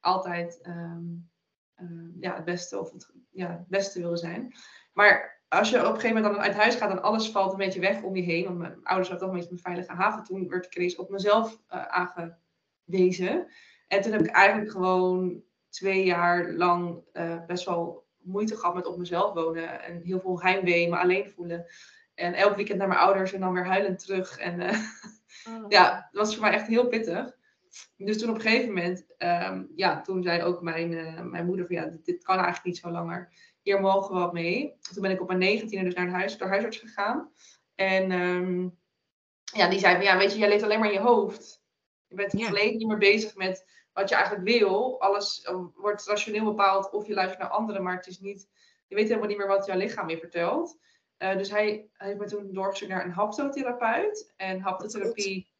altijd 0.00 0.60
um, 0.66 1.30
uh, 1.76 2.20
ja, 2.20 2.34
het 2.34 2.44
beste 2.44 2.78
of 2.80 2.92
het, 2.92 3.12
ja, 3.30 3.50
het 3.50 3.68
beste 3.68 4.00
wilde 4.00 4.16
zijn. 4.16 4.54
Maar 4.92 5.41
als 5.52 5.70
je 5.70 5.78
op 5.78 5.94
een 5.94 6.00
gegeven 6.00 6.16
moment 6.16 6.34
dan 6.34 6.42
uit 6.42 6.54
huis 6.54 6.74
gaat 6.74 6.90
en 6.90 7.02
alles 7.02 7.30
valt 7.30 7.52
een 7.52 7.58
beetje 7.58 7.80
weg 7.80 8.02
om 8.02 8.16
je 8.16 8.22
heen. 8.22 8.44
Want 8.44 8.58
mijn 8.58 8.80
ouders 8.82 9.08
hadden 9.08 9.18
toch 9.18 9.28
een 9.28 9.40
beetje 9.40 9.56
een 9.56 9.62
veilige 9.62 9.92
haven. 9.92 10.24
Toen 10.24 10.48
werd 10.48 10.66
ik 10.66 10.76
ineens 10.76 10.96
op 10.96 11.10
mezelf 11.10 11.60
uh, 11.72 11.86
aangewezen. 11.86 13.46
En 13.88 14.02
toen 14.02 14.12
heb 14.12 14.20
ik 14.20 14.30
eigenlijk 14.30 14.70
gewoon 14.70 15.42
twee 15.68 16.04
jaar 16.04 16.52
lang 16.52 17.00
uh, 17.12 17.44
best 17.46 17.64
wel 17.64 18.06
moeite 18.22 18.56
gehad 18.56 18.74
met 18.74 18.86
op 18.86 18.98
mezelf 18.98 19.34
wonen. 19.34 19.82
En 19.82 20.00
heel 20.02 20.20
veel 20.20 20.42
heimwee, 20.42 20.88
me 20.88 20.98
alleen 20.98 21.30
voelen. 21.30 21.66
En 22.14 22.34
elk 22.34 22.56
weekend 22.56 22.78
naar 22.78 22.88
mijn 22.88 23.00
ouders 23.00 23.32
en 23.32 23.40
dan 23.40 23.52
weer 23.52 23.66
huilend 23.66 23.98
terug. 23.98 24.38
En 24.38 24.60
uh, 24.60 24.68
oh. 25.48 25.64
ja, 25.68 26.08
dat 26.12 26.26
was 26.26 26.34
voor 26.34 26.44
mij 26.44 26.52
echt 26.52 26.66
heel 26.66 26.88
pittig. 26.88 27.36
Dus 27.96 28.18
toen 28.18 28.28
op 28.28 28.34
een 28.34 28.40
gegeven 28.40 28.68
moment, 28.68 29.06
um, 29.18 29.72
ja, 29.74 30.00
toen 30.00 30.22
zei 30.22 30.42
ook 30.42 30.62
mijn, 30.62 30.90
mijn 31.30 31.46
moeder 31.46 31.66
van 31.66 31.76
ja, 31.76 31.84
dit, 31.84 32.04
dit, 32.04 32.24
kan 32.24 32.34
eigenlijk 32.34 32.64
niet 32.64 32.78
zo 32.78 32.90
langer. 32.90 33.32
Hier 33.62 33.80
mogen 33.80 34.14
we 34.14 34.20
wat 34.20 34.32
mee. 34.32 34.76
Toen 34.80 35.02
ben 35.02 35.10
ik 35.10 35.20
op 35.20 35.26
mijn 35.26 35.38
negentiende 35.38 35.84
dus 35.84 35.94
naar 35.94 36.08
huis, 36.08 36.38
de 36.38 36.44
huisarts 36.44 36.78
gegaan. 36.78 37.32
En 37.74 38.10
um, 38.10 38.78
ja, 39.44 39.68
die 39.68 39.78
zei 39.78 39.94
van 39.94 40.04
ja, 40.04 40.16
weet 40.16 40.32
je, 40.32 40.38
jij 40.38 40.48
leeft 40.48 40.62
alleen 40.62 40.78
maar 40.78 40.92
in 40.92 40.94
je 40.94 41.00
hoofd. 41.00 41.62
Je 42.06 42.14
bent 42.14 42.38
ja. 42.38 42.46
volledig 42.46 42.72
niet 42.72 42.86
meer 42.86 42.98
bezig 42.98 43.34
met 43.34 43.66
wat 43.92 44.08
je 44.08 44.14
eigenlijk 44.14 44.44
wil. 44.44 45.00
Alles 45.00 45.48
uh, 45.50 45.64
wordt 45.74 46.06
rationeel 46.06 46.44
bepaald 46.44 46.90
of 46.90 47.06
je 47.06 47.14
luistert 47.14 47.40
naar 47.40 47.50
anderen, 47.50 47.82
maar 47.82 47.96
het 47.96 48.06
is 48.06 48.20
niet, 48.20 48.48
je 48.86 48.94
weet 48.94 49.08
helemaal 49.08 49.28
niet 49.28 49.38
meer 49.38 49.46
wat 49.46 49.66
jouw 49.66 49.76
lichaam 49.76 50.08
je 50.08 50.18
vertelt. 50.18 50.78
Uh, 51.18 51.36
dus 51.36 51.50
hij, 51.50 51.88
hij 51.92 52.06
heeft 52.06 52.18
me 52.18 52.26
toen 52.26 52.52
doorgestuurd 52.52 52.90
naar 52.90 53.04
een 53.04 53.10
haptotherapeut. 53.10 54.32
En 54.36 54.60
haptotherapie 54.60 55.52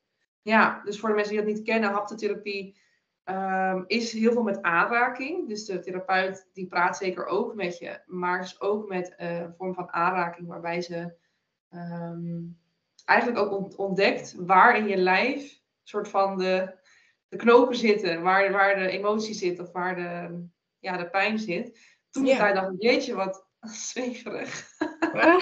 ja, 0.42 0.80
dus 0.84 1.00
voor 1.00 1.08
de 1.08 1.14
mensen 1.14 1.34
die 1.34 1.44
dat 1.44 1.54
niet 1.54 1.64
kennen, 1.64 1.90
haptotherapie 1.90 2.80
um, 3.24 3.84
is 3.86 4.12
heel 4.12 4.32
veel 4.32 4.42
met 4.42 4.62
aanraking. 4.62 5.48
Dus 5.48 5.64
de 5.64 5.78
therapeut 5.78 6.48
die 6.52 6.66
praat 6.66 6.96
zeker 6.96 7.26
ook 7.26 7.54
met 7.54 7.78
je, 7.78 8.00
maar 8.06 8.40
dus 8.40 8.60
ook 8.60 8.88
met 8.88 9.14
uh, 9.18 9.38
een 9.38 9.54
vorm 9.56 9.74
van 9.74 9.92
aanraking 9.92 10.48
waarbij 10.48 10.80
ze 10.80 11.14
um, 11.74 12.58
eigenlijk 13.04 13.38
ook 13.38 13.78
ontdekt 13.78 14.34
waar 14.36 14.76
in 14.76 14.88
je 14.88 14.96
lijf 14.96 15.60
soort 15.82 16.08
van 16.08 16.38
de, 16.38 16.74
de 17.28 17.36
knopen 17.36 17.76
zitten, 17.76 18.22
waar, 18.22 18.52
waar 18.52 18.74
de 18.74 18.88
emotie 18.88 19.34
zit 19.34 19.60
of 19.60 19.72
waar 19.72 19.96
de, 19.96 20.44
ja, 20.78 20.96
de 20.96 21.10
pijn 21.10 21.38
zit. 21.38 21.78
Toen 22.10 22.24
yeah. 22.24 22.48
ik 22.48 22.54
dacht, 22.54 22.70
jeetje, 22.78 23.14
wat 23.14 23.46
zweverig. 23.90 24.68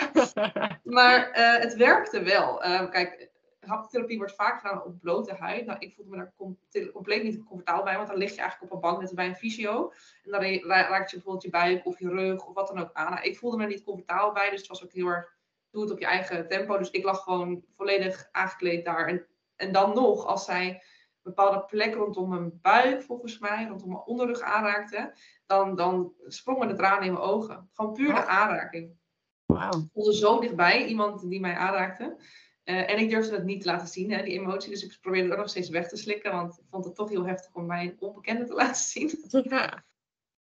maar 0.85 1.31
uh, 1.39 1.59
het 1.63 1.75
werkte 1.75 2.23
wel. 2.23 2.65
Uh, 2.65 2.91
kijk, 2.91 3.30
haptherapie 3.71 4.19
wordt 4.19 4.35
vaak 4.35 4.61
gedaan 4.61 4.85
op 4.85 5.01
blote 5.01 5.35
huid. 5.35 5.67
Nou, 5.67 5.79
ik 5.79 5.95
voelde 5.95 6.11
me 6.11 6.17
daar 6.17 6.33
com 6.37 6.59
compleet 6.93 7.23
niet 7.23 7.45
comfortabel 7.45 7.85
bij, 7.85 7.97
want 7.97 8.09
dan 8.09 8.17
lig 8.17 8.35
je 8.35 8.41
eigenlijk 8.41 8.73
op 8.73 8.77
een 8.77 8.91
bank 8.91 9.01
net 9.01 9.15
bij 9.15 9.27
een 9.27 9.37
fysio. 9.37 9.93
En 10.25 10.31
dan 10.31 10.41
raakt 10.69 11.11
je 11.11 11.17
bijvoorbeeld 11.17 11.45
je 11.45 11.51
buik 11.51 11.87
of 11.87 11.99
je 11.99 12.09
rug 12.09 12.47
of 12.47 12.55
wat 12.55 12.69
dan 12.69 12.79
ook 12.79 12.93
aan. 12.93 13.11
Nou, 13.11 13.25
ik 13.25 13.39
voelde 13.39 13.57
me 13.57 13.63
er 13.63 13.69
niet 13.69 13.85
comfortabel 13.85 14.33
bij, 14.33 14.51
dus 14.51 14.59
het 14.59 14.69
was 14.69 14.85
ook 14.85 14.93
heel 14.93 15.07
erg, 15.07 15.37
doe 15.71 15.83
het 15.83 15.93
op 15.93 15.99
je 15.99 16.07
eigen 16.07 16.49
tempo. 16.49 16.79
Dus 16.79 16.91
ik 16.91 17.05
lag 17.05 17.23
gewoon 17.23 17.65
volledig 17.77 18.29
aangekleed 18.33 18.85
daar. 18.85 19.07
En, 19.07 19.27
en 19.57 19.73
dan 19.73 19.95
nog, 19.95 20.27
als 20.27 20.45
zij 20.45 20.83
bepaalde 21.23 21.65
plekken 21.65 22.01
rondom 22.01 22.29
mijn 22.29 22.59
buik, 22.63 23.03
volgens 23.03 23.39
mij, 23.39 23.67
rondom 23.69 23.89
mijn 23.89 24.05
onderrug 24.05 24.41
aanraakte, 24.41 25.15
dan, 25.47 25.77
dan 25.77 26.13
sprongen 26.27 26.69
de 26.69 26.75
tranen 26.75 27.07
in 27.07 27.13
mijn 27.13 27.25
ogen. 27.25 27.71
Gewoon 27.75 27.93
puur 27.93 28.15
de 28.15 28.27
aanraking. 28.27 28.99
Wow. 29.47 29.75
Ik 29.75 29.91
voelde 29.93 30.15
zo 30.15 30.41
dichtbij, 30.41 30.85
iemand 30.85 31.29
die 31.29 31.41
mij 31.41 31.55
aanraakte. 31.55 32.17
Uh, 32.65 32.91
en 32.91 32.99
ik 32.99 33.11
durfde 33.11 33.35
het 33.35 33.45
niet 33.45 33.61
te 33.61 33.67
laten 33.67 33.87
zien, 33.87 34.13
hè, 34.13 34.23
die 34.23 34.39
emotie. 34.39 34.71
Dus 34.71 34.85
ik 34.85 34.99
probeerde 35.01 35.25
het 35.25 35.33
ook 35.33 35.43
nog 35.43 35.51
steeds 35.51 35.69
weg 35.69 35.89
te 35.89 35.97
slikken. 35.97 36.33
Want 36.33 36.59
ik 36.59 36.65
vond 36.71 36.85
het 36.85 36.95
toch 36.95 37.09
heel 37.09 37.27
heftig 37.27 37.55
om 37.55 37.67
mij 37.67 37.85
een 37.85 37.97
onbekende 37.99 38.45
te 38.45 38.55
laten 38.63 38.83
zien. 38.83 39.25
Ja. 39.29 39.85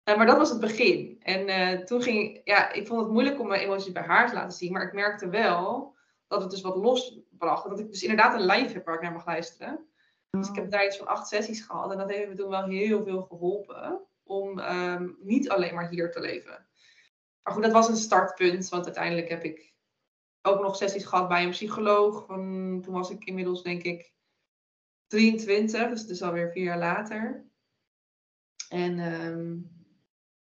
Uh, 0.10 0.18
maar 0.18 0.26
dat 0.26 0.38
was 0.38 0.50
het 0.50 0.60
begin. 0.60 1.18
En 1.20 1.50
uh, 1.50 1.86
toen 1.86 2.02
ging 2.02 2.42
ja, 2.44 2.72
ik 2.72 2.88
vond 2.88 3.02
het 3.02 3.10
moeilijk 3.10 3.40
om 3.40 3.48
mijn 3.48 3.62
emoties 3.62 3.92
bij 3.92 4.04
haar 4.04 4.30
te 4.30 4.36
laten 4.36 4.58
zien. 4.58 4.72
Maar 4.72 4.88
ik 4.88 4.94
merkte 4.94 5.30
wel 5.30 5.96
dat 6.28 6.42
het 6.42 6.52
dus 6.52 6.62
wat 6.62 6.76
losbracht. 6.76 7.70
Dat 7.70 7.80
ik 7.80 7.90
dus 7.90 8.02
inderdaad 8.02 8.34
een 8.34 8.46
live 8.46 8.74
heb 8.74 8.86
waar 8.86 8.96
ik 8.96 9.02
naar 9.02 9.12
mag 9.12 9.26
luisteren. 9.26 9.74
Oh. 9.74 10.40
Dus 10.40 10.50
ik 10.50 10.56
heb 10.56 10.72
daar 10.72 10.86
iets 10.86 10.98
van 10.98 11.08
acht 11.08 11.28
sessies 11.28 11.62
gehad. 11.62 11.92
En 11.92 11.98
dat 11.98 12.12
heeft 12.12 12.30
me 12.30 12.36
toen 12.36 12.50
wel 12.50 12.66
heel 12.66 13.04
veel 13.04 13.22
geholpen. 13.22 14.02
Om 14.24 14.60
um, 14.60 15.18
niet 15.20 15.50
alleen 15.50 15.76
maar 15.76 15.90
hier 15.90 16.12
te 16.12 16.20
leven. 16.20 16.68
Maar 17.44 17.54
goed, 17.54 17.64
dat 17.64 17.72
was 17.72 17.88
een 17.88 17.96
startpunt. 17.96 18.70
Want 18.70 18.86
uiteindelijk 18.86 19.30
heb 19.30 19.44
ik 19.44 19.75
ook 20.46 20.62
nog 20.62 20.75
sessies 20.75 21.06
gehad 21.06 21.28
bij 21.28 21.44
een 21.44 21.50
psycholoog. 21.50 22.25
Van, 22.25 22.80
toen 22.84 22.94
was 22.94 23.10
ik 23.10 23.24
inmiddels 23.24 23.64
denk 23.64 23.84
ik 23.84 24.14
23, 25.08 25.90
dus 25.90 26.02
het 26.02 26.10
is 26.10 26.22
alweer 26.22 26.52
vier 26.52 26.64
jaar 26.64 26.78
later. 26.78 27.46
En 28.70 29.00
um, 29.00 29.72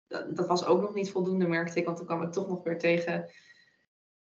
dat, 0.06 0.36
dat 0.36 0.46
was 0.46 0.64
ook 0.64 0.80
nog 0.80 0.94
niet 0.94 1.10
voldoende, 1.10 1.46
merkte 1.46 1.78
ik. 1.78 1.84
Want 1.84 1.96
toen 1.96 2.06
kwam 2.06 2.22
ik 2.22 2.32
toch 2.32 2.48
nog 2.48 2.62
weer 2.62 2.78
tegen 2.78 3.30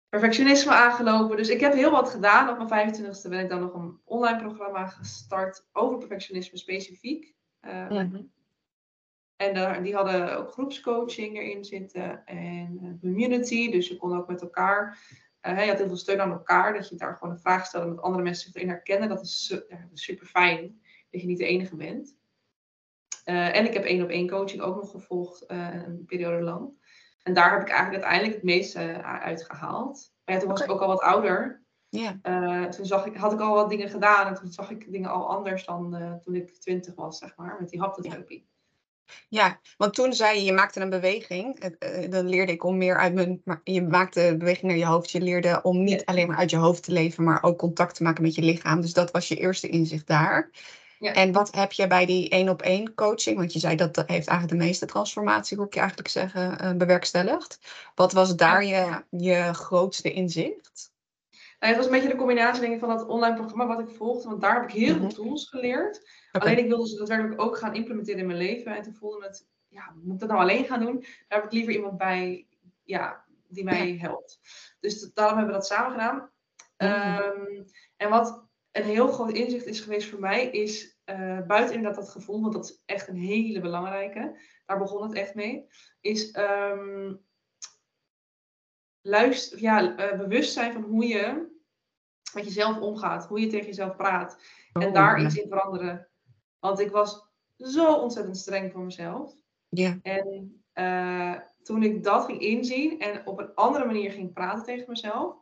perfectionisme 0.10 0.72
aangelopen. 0.72 1.38
Dus 1.38 1.50
ik 1.50 1.60
heb 1.60 1.74
heel 1.74 1.92
wat 1.92 2.10
gedaan. 2.10 2.50
Op 2.50 2.70
mijn 2.70 2.94
25e 2.94 3.30
ben 3.30 3.40
ik 3.40 3.50
dan 3.50 3.60
nog 3.60 3.74
een 3.74 4.00
online 4.04 4.38
programma 4.38 4.88
gestart 4.88 5.68
over 5.72 5.98
perfectionisme 5.98 6.58
specifiek. 6.58 7.36
Um, 7.62 8.32
En 9.36 9.84
die 9.84 9.96
hadden 9.96 10.38
ook 10.38 10.52
groepscoaching 10.52 11.38
erin 11.38 11.66
zitten 11.66 12.26
en 12.26 12.98
community. 13.02 13.72
Dus 13.72 13.88
je 13.88 13.98
kon 13.98 14.18
ook 14.18 14.28
met 14.28 14.42
elkaar. 14.42 14.98
Uh, 15.48 15.62
je 15.62 15.70
had 15.70 15.78
heel 15.78 15.88
veel 15.88 15.98
steun 15.98 16.22
aan 16.22 16.32
elkaar. 16.32 16.74
Dat 16.74 16.90
je 16.90 16.96
daar 16.96 17.16
gewoon 17.16 17.34
een 17.34 17.40
vraag 17.40 17.66
stelde 17.66 17.88
en 17.88 17.96
dat 17.96 18.04
andere 18.04 18.24
mensen 18.24 18.46
zich 18.46 18.56
erin 18.56 18.70
herkennen. 18.70 19.10
Dat 19.10 19.22
is, 19.22 19.62
super 19.94 20.26
fijn 20.26 20.82
dat 21.10 21.22
je 21.22 21.28
niet 21.28 21.38
de 21.38 21.46
enige 21.46 21.76
bent. 21.76 22.20
Uh, 23.26 23.56
en 23.56 23.66
ik 23.66 23.74
heb 23.74 23.84
één 23.84 24.04
op 24.04 24.10
één 24.10 24.30
coaching 24.30 24.62
ook 24.62 24.76
nog 24.76 24.92
gevolgd, 24.92 25.52
uh, 25.52 25.74
een 25.74 26.06
periode 26.06 26.44
lang. 26.44 26.80
En 27.24 27.34
daar 27.34 27.52
heb 27.52 27.62
ik 27.62 27.70
eigenlijk 27.70 28.04
uiteindelijk 28.04 28.34
het 28.34 28.44
meeste 28.44 29.04
uitgehaald. 29.04 30.14
Maar 30.26 30.36
ja, 30.36 30.42
toen 30.42 30.50
was 30.50 30.62
ik 30.62 30.72
ook 30.72 30.82
al 30.82 30.88
wat 30.88 31.02
ouder. 31.02 31.60
Yeah. 31.90 32.70
toen 32.70 32.86
zag 32.86 33.06
ik, 33.06 33.16
had 33.16 33.34
ik 33.34 33.40
al 33.40 33.54
wat 33.54 33.70
dingen 33.70 33.90
gedaan 33.90 34.28
en 34.28 34.34
toen 34.34 34.52
zag 34.52 34.70
ik 34.70 34.92
dingen 34.92 35.10
al 35.10 35.30
anders 35.30 35.66
dan 35.66 36.20
toen 36.24 36.36
ik 36.36 36.60
twintig 36.60 36.96
was, 36.96 37.18
zeg 37.18 37.36
maar, 37.36 37.58
met 37.60 37.70
die 37.70 37.80
haptotherapie. 37.80 38.51
Ja, 39.30 39.60
want 39.78 39.94
toen 39.94 40.14
zei 40.14 40.38
je, 40.38 40.44
je 40.44 40.54
maakte 40.54 40.80
een 40.80 40.90
beweging. 40.90 41.74
Uh, 41.80 42.12
dan 42.12 42.30
leerde 42.30 42.52
ik 42.52 42.64
om 42.64 42.78
meer 42.78 42.98
uit 42.98 43.14
mijn. 43.14 43.42
Je 43.64 43.82
maakte 43.82 44.28
een 44.28 44.38
beweging 44.38 44.68
naar 44.68 44.78
je 44.78 44.86
hoofd. 44.86 45.12
Je 45.12 45.22
leerde 45.22 45.60
om 45.62 45.84
niet 45.84 46.06
alleen 46.06 46.28
maar 46.28 46.38
uit 46.38 46.50
je 46.50 46.58
hoofd 46.58 46.84
te 46.84 46.92
leven, 46.92 47.24
maar 47.24 47.44
ook 47.44 47.58
contact 47.58 47.96
te 47.96 48.04
maken 48.04 48.24
met 48.24 48.36
je 48.36 48.42
lichaam. 48.42 48.82
Dus 48.82 48.94
dat 48.94 49.12
was 49.12 49.28
je 49.28 49.36
eerste 49.36 49.70
inzicht 49.70 50.08
daar. 50.08 50.50
Ja. 51.00 51.14
En 51.14 51.32
wat 51.32 51.56
heb 51.56 51.72
je 51.72 51.88
bij 51.88 52.06
die 52.06 52.30
één 52.30 52.50
op 52.50 52.62
één 52.62 52.94
coaching? 52.94 53.38
Want 53.38 53.54
je 53.54 53.60
zei 53.60 53.76
dat 53.76 53.96
dat 53.96 54.08
heeft 54.08 54.28
eigenlijk 54.28 54.60
de 54.60 54.66
meeste 54.66 54.86
transformatie, 54.86 55.58
hoor 55.58 55.66
ik 55.66 55.74
je 55.74 55.80
eigenlijk 55.80 56.10
zeggen, 56.10 56.58
uh, 56.64 56.72
bewerkstelligd. 56.74 57.60
Wat 57.96 58.12
was 58.12 58.36
daar 58.36 58.66
je, 58.66 59.04
je 59.10 59.54
grootste 59.54 60.12
inzicht? 60.12 60.92
Nou, 61.62 61.74
het 61.74 61.82
was 61.82 61.86
een 61.86 62.00
beetje 62.00 62.14
de 62.14 62.20
combinatie 62.20 62.62
denk 62.62 62.74
ik, 62.74 62.80
van 62.80 62.90
dat 62.90 63.08
online 63.08 63.36
programma 63.36 63.68
wat 63.68 63.80
ik 63.80 63.96
volgde. 63.96 64.30
Want 64.30 64.42
daar 64.42 64.54
heb 64.54 64.64
ik 64.64 64.76
heel 64.76 64.96
veel 64.96 65.06
mhm. 65.06 65.14
tools 65.14 65.50
geleerd. 65.50 66.10
Alleen 66.32 66.58
ik 66.58 66.68
wilde 66.68 66.88
ze 66.88 66.98
daadwerkelijk 66.98 67.42
ook 67.42 67.58
gaan 67.58 67.76
implementeren 67.76 68.20
in 68.20 68.28
mijn 68.28 68.38
leven. 68.38 68.76
En 68.76 68.82
toen 68.82 68.94
voelde 68.94 69.26
het, 69.26 69.48
ja, 69.68 69.94
moet 69.96 70.14
ik 70.14 70.20
dat 70.20 70.30
nou 70.30 70.42
alleen 70.42 70.66
gaan 70.66 70.80
doen? 70.80 71.00
Daar 71.28 71.40
heb 71.40 71.44
ik 71.44 71.52
liever 71.52 71.74
iemand 71.74 71.98
bij 71.98 72.48
ja, 72.84 73.26
die 73.48 73.64
mij 73.64 73.98
helpt. 73.98 74.40
Dus 74.80 75.14
daarom 75.14 75.38
hebben 75.38 75.54
we 75.54 75.60
dat 75.60 75.70
samen 75.70 75.92
gedaan. 75.92 76.32
Mhm. 76.78 77.22
Um, 77.24 77.66
en 77.98 78.10
wat 78.10 78.46
een 78.72 78.84
heel 78.84 79.08
groot 79.08 79.32
inzicht 79.32 79.66
is 79.66 79.80
geweest 79.80 80.10
voor 80.10 80.20
mij, 80.20 80.46
is 80.50 80.98
uh, 81.06 81.42
buiten 81.48 81.76
inderdaad 81.76 82.02
dat 82.02 82.12
gevoel, 82.12 82.42
want 82.42 82.54
dat 82.54 82.66
is 82.66 82.82
echt 82.86 83.08
een 83.08 83.16
hele 83.16 83.60
belangrijke. 83.60 84.40
Daar 84.66 84.78
begon 84.78 85.04
het 85.04 85.14
echt 85.14 85.36
mee. 85.36 85.66
Is 86.00 86.36
um, 86.38 87.26
luister, 89.02 89.60
ja, 89.60 90.12
uh, 90.12 90.18
bewust 90.18 90.54
zijn 90.54 90.74
van 90.74 90.82
hoe 90.82 91.08
je 91.08 91.51
met 92.34 92.46
jezelf 92.46 92.80
omgaat, 92.80 93.28
hoe 93.28 93.40
je 93.40 93.48
tegen 93.48 93.66
jezelf 93.68 93.96
praat. 93.96 94.38
en 94.74 94.88
oh, 94.88 94.94
daar 94.94 95.22
iets 95.22 95.36
in 95.36 95.50
veranderen. 95.50 96.08
Want 96.60 96.80
ik 96.80 96.92
was 96.92 97.30
zo 97.58 97.94
ontzettend 97.94 98.38
streng 98.38 98.72
voor 98.72 98.84
mezelf. 98.84 99.34
Ja. 99.70 100.00
En 100.02 100.62
uh, 100.74 101.36
toen 101.64 101.84
ik 101.84 102.04
dat 102.04 102.26
ging 102.26 102.40
inzien 102.40 103.00
en 103.00 103.28
op 103.28 103.40
een 103.40 103.56
andere 103.56 103.86
manier 103.86 104.12
ging 104.12 104.34
praten 104.34 104.64
tegen 104.64 104.86
mezelf, 104.90 105.36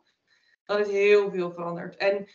dan 0.64 0.78
is 0.78 0.88
heel 0.88 1.30
veel 1.30 1.52
veranderd. 1.52 1.96
En 1.96 2.28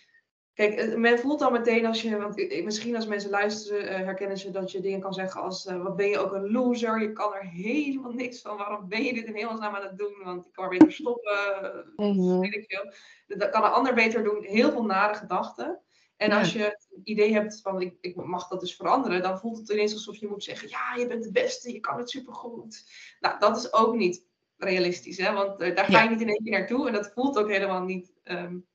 kijk, 0.55 0.97
men 0.97 1.19
voelt 1.19 1.39
dan 1.39 1.51
meteen 1.51 1.85
als 1.85 2.01
je, 2.01 2.17
want 2.17 2.63
misschien 2.63 2.95
als 2.95 3.07
mensen 3.07 3.29
luisteren, 3.29 3.83
uh, 3.83 4.05
herkennen 4.05 4.38
ze 4.38 4.51
dat 4.51 4.71
je 4.71 4.81
dingen 4.81 5.00
kan 5.00 5.13
zeggen 5.13 5.41
als, 5.41 5.65
uh, 5.65 5.83
wat 5.83 5.95
ben 5.95 6.07
je 6.07 6.19
ook 6.19 6.33
een 6.33 6.51
loser, 6.51 7.01
je 7.01 7.12
kan 7.12 7.33
er 7.33 7.45
helemaal 7.45 8.12
niks 8.12 8.41
van, 8.41 8.57
waarom 8.57 8.88
ben 8.88 9.03
je 9.03 9.13
dit 9.13 9.25
in 9.25 9.35
hemelsnaam 9.35 9.75
aan 9.75 9.83
het 9.83 9.97
doen, 9.97 10.15
want 10.24 10.45
ik 10.45 10.51
kan 10.51 10.63
maar 10.63 10.77
beter 10.77 10.91
stoppen, 10.91 11.93
mm 11.95 12.39
weet 12.39 12.55
ik 12.55 12.65
veel. 12.67 12.93
Dat 13.38 13.50
kan 13.50 13.63
een 13.63 13.71
ander 13.71 13.93
beter 13.93 14.24
doen, 14.24 14.43
heel 14.43 14.71
veel 14.71 14.85
nare 14.85 15.13
gedachten. 15.13 15.79
En 16.17 16.31
als 16.31 16.53
je 16.53 16.59
het 16.59 16.88
idee 17.03 17.33
hebt 17.33 17.62
van 17.62 17.81
ik, 17.81 17.97
ik, 18.01 18.15
mag 18.15 18.47
dat 18.47 18.59
dus 18.59 18.75
veranderen, 18.75 19.21
dan 19.21 19.39
voelt 19.39 19.57
het 19.57 19.69
ineens 19.69 19.93
alsof 19.93 20.17
je 20.17 20.27
moet 20.27 20.43
zeggen, 20.43 20.69
ja, 20.69 20.95
je 20.95 21.07
bent 21.07 21.24
de 21.24 21.31
beste, 21.31 21.74
je 21.74 21.79
kan 21.79 21.97
het 21.97 22.09
supergoed. 22.09 22.83
Nou, 23.19 23.39
dat 23.39 23.57
is 23.57 23.74
ook 23.74 23.95
niet 23.95 24.25
realistisch, 24.57 25.17
hè? 25.17 25.33
want 25.33 25.62
uh, 25.62 25.75
daar 25.75 25.85
ga 25.85 26.03
je 26.03 26.09
niet 26.09 26.21
in 26.21 26.29
één 26.29 26.43
keer 26.43 26.59
naartoe 26.59 26.88
en 26.88 26.93
dat 26.93 27.12
voelt 27.13 27.38
ook 27.38 27.50
helemaal 27.50 27.81
niet 27.81 28.13
um, 28.24 28.65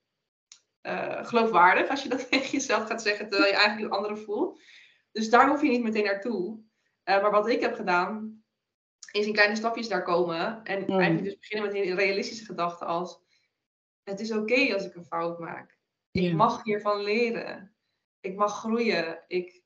uh, 0.82 1.26
geloofwaardig 1.26 1.88
als 1.88 2.02
je 2.02 2.08
dat 2.08 2.28
tegen 2.30 2.50
jezelf 2.50 2.86
gaat 2.86 3.02
zeggen 3.02 3.28
terwijl 3.28 3.50
je 3.50 3.56
eigenlijk 3.56 3.86
het 3.86 3.96
andere 3.96 4.16
voelt. 4.16 4.60
Dus 5.12 5.30
daar 5.30 5.48
hoef 5.48 5.62
je 5.62 5.68
niet 5.68 5.82
meteen 5.82 6.04
naartoe. 6.04 6.60
Uh, 7.04 7.22
maar 7.22 7.30
wat 7.30 7.48
ik 7.48 7.60
heb 7.60 7.74
gedaan, 7.74 8.42
is 9.12 9.26
in 9.26 9.32
kleine 9.32 9.56
stapjes 9.56 9.88
daar 9.88 10.02
komen 10.02 10.64
en 10.64 10.80
mm. 10.80 10.98
eigenlijk 10.98 11.24
dus 11.24 11.38
beginnen 11.38 11.66
met 11.66 11.76
een 11.76 11.96
realistische 11.96 12.44
gedachten 12.44 12.86
als 12.86 13.20
het 14.02 14.20
is 14.20 14.32
oké 14.32 14.74
als 14.74 14.84
ik 14.84 14.94
een 14.94 15.04
fout 15.04 15.38
maak. 15.38 15.78
Ik 16.10 16.34
mag 16.34 16.62
hiervan 16.62 17.02
leren. 17.02 17.74
Ik 18.20 18.36
mag 18.36 18.58
groeien. 18.58 19.24
Ik, 19.26 19.62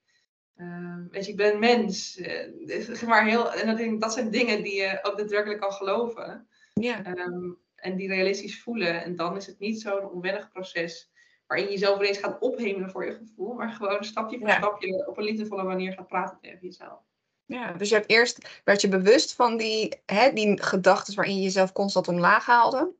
uh, 0.56 0.96
weet 1.10 1.24
je, 1.24 1.30
ik 1.30 1.36
ben 1.36 1.58
mens. 1.58 2.16
Uh, 2.66 3.02
maar 3.02 3.26
heel, 3.26 3.52
en 3.52 3.76
dat, 3.76 4.00
dat 4.00 4.12
zijn 4.12 4.30
dingen 4.30 4.62
die 4.62 4.74
je 4.74 4.98
ook 5.02 5.18
daadwerkelijk 5.18 5.60
kan 5.60 5.72
geloven. 5.72 6.48
Ja. 6.72 7.06
Um, 7.06 7.63
en 7.84 7.96
die 7.96 8.08
realistisch 8.08 8.62
voelen. 8.62 9.02
En 9.02 9.16
dan 9.16 9.36
is 9.36 9.46
het 9.46 9.58
niet 9.58 9.80
zo'n 9.80 10.10
onwennig 10.10 10.52
proces 10.52 11.12
waarin 11.46 11.66
je 11.66 11.72
jezelf 11.72 11.98
ineens 11.98 12.18
gaat 12.18 12.40
ophemelen 12.40 12.90
voor 12.90 13.06
je 13.06 13.14
gevoel. 13.14 13.54
Maar 13.54 13.70
gewoon 13.70 14.04
stapje 14.04 14.38
voor 14.38 14.50
stapje 14.50 15.06
op 15.06 15.18
een 15.18 15.24
liefdevolle 15.24 15.62
manier 15.62 15.92
gaat 15.92 16.08
praten 16.08 16.38
tegen 16.40 16.58
jezelf. 16.60 16.98
Ja, 17.46 17.72
dus 17.72 17.88
je 17.88 17.94
hebt 17.94 18.10
eerst, 18.10 18.60
werd 18.64 18.80
je 18.80 18.88
bewust 18.88 19.34
van 19.34 19.56
die, 19.56 20.02
hè, 20.06 20.32
die 20.32 20.62
gedachten 20.62 21.14
waarin 21.14 21.36
je 21.36 21.42
jezelf 21.42 21.72
constant 21.72 22.08
omlaag 22.08 22.46
haalde. 22.46 22.92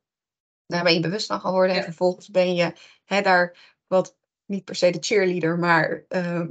Daar 0.66 0.82
ben 0.82 0.94
je 0.94 1.00
bewust 1.00 1.26
van 1.26 1.40
geworden. 1.40 1.76
En 1.76 1.82
vervolgens 1.82 2.30
ben 2.30 2.54
je 2.54 2.72
hè, 3.04 3.20
daar 3.20 3.76
wat, 3.86 4.16
niet 4.44 4.64
per 4.64 4.74
se 4.74 4.90
de 4.90 4.98
cheerleader, 5.00 5.58
maar 5.58 6.04
uh, 6.08 6.40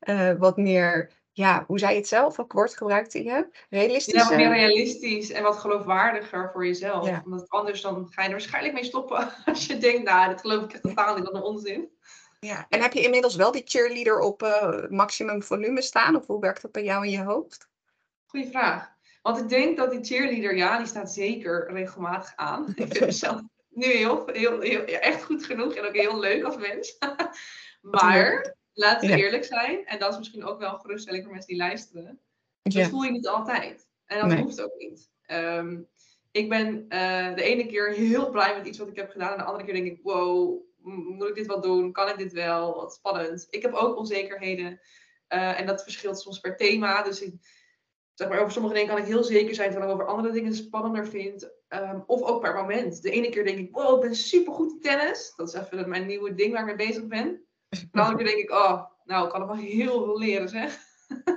uh, 0.00 0.38
wat 0.38 0.56
meer, 0.56 1.10
ja, 1.36 1.64
hoe 1.66 1.78
zei 1.78 1.92
je 1.92 1.98
het 1.98 2.08
zelf? 2.08 2.36
Welk 2.36 2.52
woord 2.52 2.76
gebruikte 2.76 3.24
je? 3.24 3.46
Realistisch? 3.70 4.28
Ja, 4.28 4.36
meer 4.36 4.48
realistisch 4.48 5.30
en 5.30 5.42
wat 5.42 5.56
geloofwaardiger 5.56 6.50
voor 6.52 6.66
jezelf. 6.66 7.06
Ja. 7.06 7.22
Want 7.24 7.48
anders 7.48 7.80
dan 7.80 8.06
ga 8.10 8.22
je 8.22 8.26
er 8.26 8.34
waarschijnlijk 8.34 8.74
mee 8.74 8.84
stoppen 8.84 9.32
als 9.44 9.66
je 9.66 9.78
denkt, 9.78 10.02
nou, 10.02 10.28
dat 10.28 10.40
geloof 10.40 10.64
ik 10.64 10.72
echt 10.72 10.82
totaal 10.82 11.14
niet, 11.16 11.24
wat 11.24 11.34
een 11.34 11.42
onzin. 11.42 11.88
Ja, 12.40 12.66
en 12.68 12.80
heb 12.80 12.92
je 12.92 13.02
inmiddels 13.02 13.36
wel 13.36 13.52
die 13.52 13.62
cheerleader 13.64 14.18
op 14.18 14.42
uh, 14.42 14.88
maximum 14.88 15.42
volume 15.42 15.82
staan? 15.82 16.16
Of 16.16 16.26
hoe 16.26 16.40
werkt 16.40 16.62
dat 16.62 16.72
bij 16.72 16.84
jou 16.84 17.04
in 17.04 17.10
je 17.10 17.22
hoofd? 17.22 17.68
Goeie 18.26 18.48
vraag. 18.50 18.92
Want 19.22 19.38
ik 19.38 19.48
denk 19.48 19.76
dat 19.76 19.90
die 19.90 20.04
cheerleader, 20.04 20.56
ja, 20.56 20.78
die 20.78 20.86
staat 20.86 21.12
zeker 21.12 21.72
regelmatig 21.72 22.32
aan. 22.36 22.72
Ik 22.76 22.92
vind 22.92 23.04
mezelf 23.04 23.40
nu 23.68 23.86
heel, 23.86 24.26
heel, 24.26 24.60
heel, 24.60 24.84
echt 24.84 25.22
goed 25.22 25.44
genoeg 25.44 25.74
en 25.74 25.86
ook 25.86 25.96
heel 25.96 26.18
leuk 26.18 26.44
als 26.44 26.56
mens. 26.56 26.98
maar 27.80 28.54
laten 28.74 29.08
we 29.08 29.16
eerlijk 29.16 29.44
zijn, 29.44 29.86
en 29.86 29.98
dat 29.98 30.12
is 30.12 30.18
misschien 30.18 30.44
ook 30.44 30.58
wel 30.58 30.78
geruststelling 30.78 31.22
voor 31.22 31.32
mensen 31.32 31.50
die 31.50 31.62
luisteren. 31.62 32.20
Dat 32.62 32.88
voel 32.88 33.02
je 33.02 33.10
niet 33.10 33.28
altijd. 33.28 33.88
En 34.06 34.28
dat 34.28 34.38
hoeft 34.38 34.62
ook 34.62 34.74
niet. 34.78 35.10
Ehm, 35.26 35.80
ik 36.30 36.48
ben 36.48 36.84
uh, 36.88 37.34
de 37.34 37.42
ene 37.42 37.66
keer 37.66 37.92
heel 37.92 38.30
blij 38.30 38.56
met 38.56 38.66
iets 38.66 38.78
wat 38.78 38.88
ik 38.88 38.96
heb 38.96 39.10
gedaan. 39.10 39.32
En 39.32 39.38
de 39.38 39.44
andere 39.44 39.64
keer 39.64 39.74
denk 39.74 39.86
ik, 39.86 40.00
wow, 40.02 40.62
moet 40.82 41.28
ik 41.28 41.34
dit 41.34 41.46
wel 41.46 41.60
doen? 41.60 41.92
Kan 41.92 42.08
ik 42.08 42.18
dit 42.18 42.32
wel? 42.32 42.74
Wat 42.74 42.94
spannend. 42.94 43.46
Ik 43.50 43.62
heb 43.62 43.72
ook 43.72 43.96
onzekerheden. 43.96 44.80
Uh, 45.28 45.60
en 45.60 45.66
dat 45.66 45.82
verschilt 45.82 46.20
soms 46.20 46.40
per 46.40 46.56
thema. 46.56 47.02
Dus 47.02 47.22
ik, 47.22 47.34
zeg 48.14 48.28
maar, 48.28 48.38
over 48.38 48.52
sommige 48.52 48.74
dingen 48.74 48.88
kan 48.88 48.98
ik 48.98 49.04
heel 49.04 49.24
zeker 49.24 49.54
zijn, 49.54 49.70
terwijl 49.70 49.92
ik 49.92 49.96
over 49.96 50.12
andere 50.12 50.32
dingen 50.32 50.54
spannender 50.54 51.06
vind. 51.06 51.50
Um, 51.68 52.04
of 52.06 52.22
ook 52.22 52.40
per 52.40 52.54
moment. 52.54 53.02
De 53.02 53.10
ene 53.10 53.28
keer 53.28 53.44
denk 53.44 53.58
ik, 53.58 53.74
wow, 53.74 53.94
ik 53.94 54.00
ben 54.00 54.14
super 54.14 54.52
goed 54.52 54.72
in 54.72 54.80
tennis. 54.80 55.32
Dat 55.36 55.48
is 55.48 55.54
even 55.54 55.88
mijn 55.88 56.06
nieuwe 56.06 56.34
ding 56.34 56.52
waar 56.52 56.68
ik 56.68 56.76
mee 56.76 56.88
bezig 56.88 57.06
ben. 57.06 57.44
Keer 57.90 58.26
denk 58.26 58.38
ik, 58.38 58.50
oh, 58.50 58.84
nou, 59.04 59.24
ik 59.24 59.30
kan 59.30 59.40
nog 59.40 59.48
wel 59.48 59.58
heel 59.58 60.04
veel 60.04 60.18
leren, 60.18 60.48
zeg. 60.48 60.78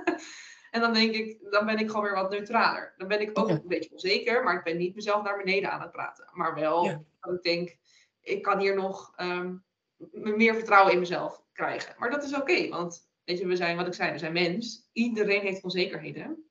en 0.72 0.82
dan 0.82 0.94
denk 0.94 1.14
ik, 1.14 1.52
dan 1.52 1.66
ben 1.66 1.78
ik 1.78 1.88
gewoon 1.88 2.04
weer 2.04 2.16
wat 2.16 2.30
neutraler. 2.30 2.94
Dan 2.98 3.08
ben 3.08 3.22
ik 3.22 3.40
ook 3.40 3.50
een 3.50 3.62
beetje 3.66 3.92
onzeker, 3.92 4.44
maar 4.44 4.58
ik 4.58 4.64
ben 4.64 4.78
niet 4.78 4.96
mezelf 4.96 5.24
naar 5.24 5.38
beneden 5.38 5.72
aan 5.72 5.82
het 5.82 5.92
praten. 5.92 6.30
Maar 6.32 6.56
wel 6.56 7.06
dat 7.20 7.34
ik 7.34 7.44
denk, 7.44 7.78
ik 8.22 8.42
kan 8.42 8.60
hier 8.60 8.76
nog 8.76 9.14
um, 9.22 9.66
meer 10.12 10.56
vertrouwen 10.56 10.94
in 10.94 11.00
mezelf 11.00 11.44
krijgen. 11.54 11.96
Maar 11.98 12.10
dat 12.10 12.24
is 12.24 12.36
oké, 12.36 12.70
want 12.70 13.10
weet 13.24 13.40
je, 13.40 13.48
we 13.48 13.56
zijn, 13.56 13.78
wat 13.78 13.88
ik 13.88 13.94
zei, 13.94 14.12
we 14.12 14.18
zijn 14.18 14.34
mens. 14.34 14.90
Iedereen 14.94 15.42
heeft 15.42 15.64
onzekerheden. 15.64 16.46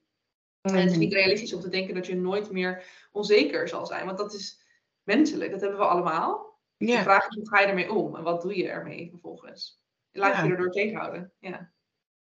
En 0.61 0.75
het 0.75 0.91
is 0.91 0.97
niet 0.97 1.13
realistisch 1.13 1.53
om 1.53 1.61
te 1.61 1.69
denken 1.69 1.95
dat 1.95 2.07
je 2.07 2.17
nooit 2.17 2.51
meer 2.51 2.85
onzeker 3.13 3.69
zal 3.69 3.87
zijn. 3.87 4.07
Want 4.07 4.19
dat 4.19 4.35
is 4.35 4.61
menselijk, 5.03 5.51
dat 5.51 5.61
hebben 5.61 5.79
we 5.79 5.85
allemaal. 5.85 6.46
Ja. 6.77 6.97
De 6.97 7.03
vraag 7.03 7.29
is, 7.29 7.37
hoe 7.37 7.49
ga 7.49 7.61
je 7.61 7.67
ermee 7.67 7.93
om? 7.93 8.17
En 8.17 8.23
wat 8.23 8.43
doe 8.43 8.57
je 8.57 8.69
ermee 8.69 9.09
vervolgens? 9.11 9.81
Laat 10.13 10.45
je 10.45 10.51
erdoor 10.51 10.71
tegenhouden. 10.71 11.33
Ja. 11.39 11.73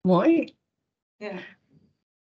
Mooi. 0.00 0.56
Ja. 1.16 1.38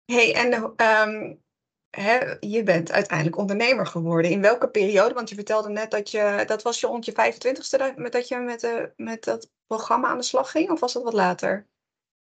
hey, 0.05 0.35
en 0.35 0.53
um, 0.53 1.41
hè, 1.89 2.35
je 2.39 2.63
bent 2.63 2.91
uiteindelijk 2.91 3.37
ondernemer 3.37 3.85
geworden. 3.85 4.31
In 4.31 4.41
welke 4.41 4.69
periode? 4.69 5.13
Want 5.13 5.29
je 5.29 5.35
vertelde 5.35 5.69
net 5.69 5.91
dat 5.91 6.11
je, 6.11 6.43
dat 6.45 6.61
was 6.61 6.79
je 6.79 6.87
rond 6.87 7.05
je 7.05 7.11
25ste 7.11 8.09
dat 8.09 8.27
je 8.27 8.37
met, 8.37 8.59
de, 8.59 8.93
met 8.95 9.23
dat 9.23 9.51
programma 9.67 10.07
aan 10.07 10.17
de 10.17 10.23
slag 10.23 10.51
ging? 10.51 10.69
Of 10.69 10.79
was 10.79 10.93
dat 10.93 11.03
wat 11.03 11.13
later? 11.13 11.67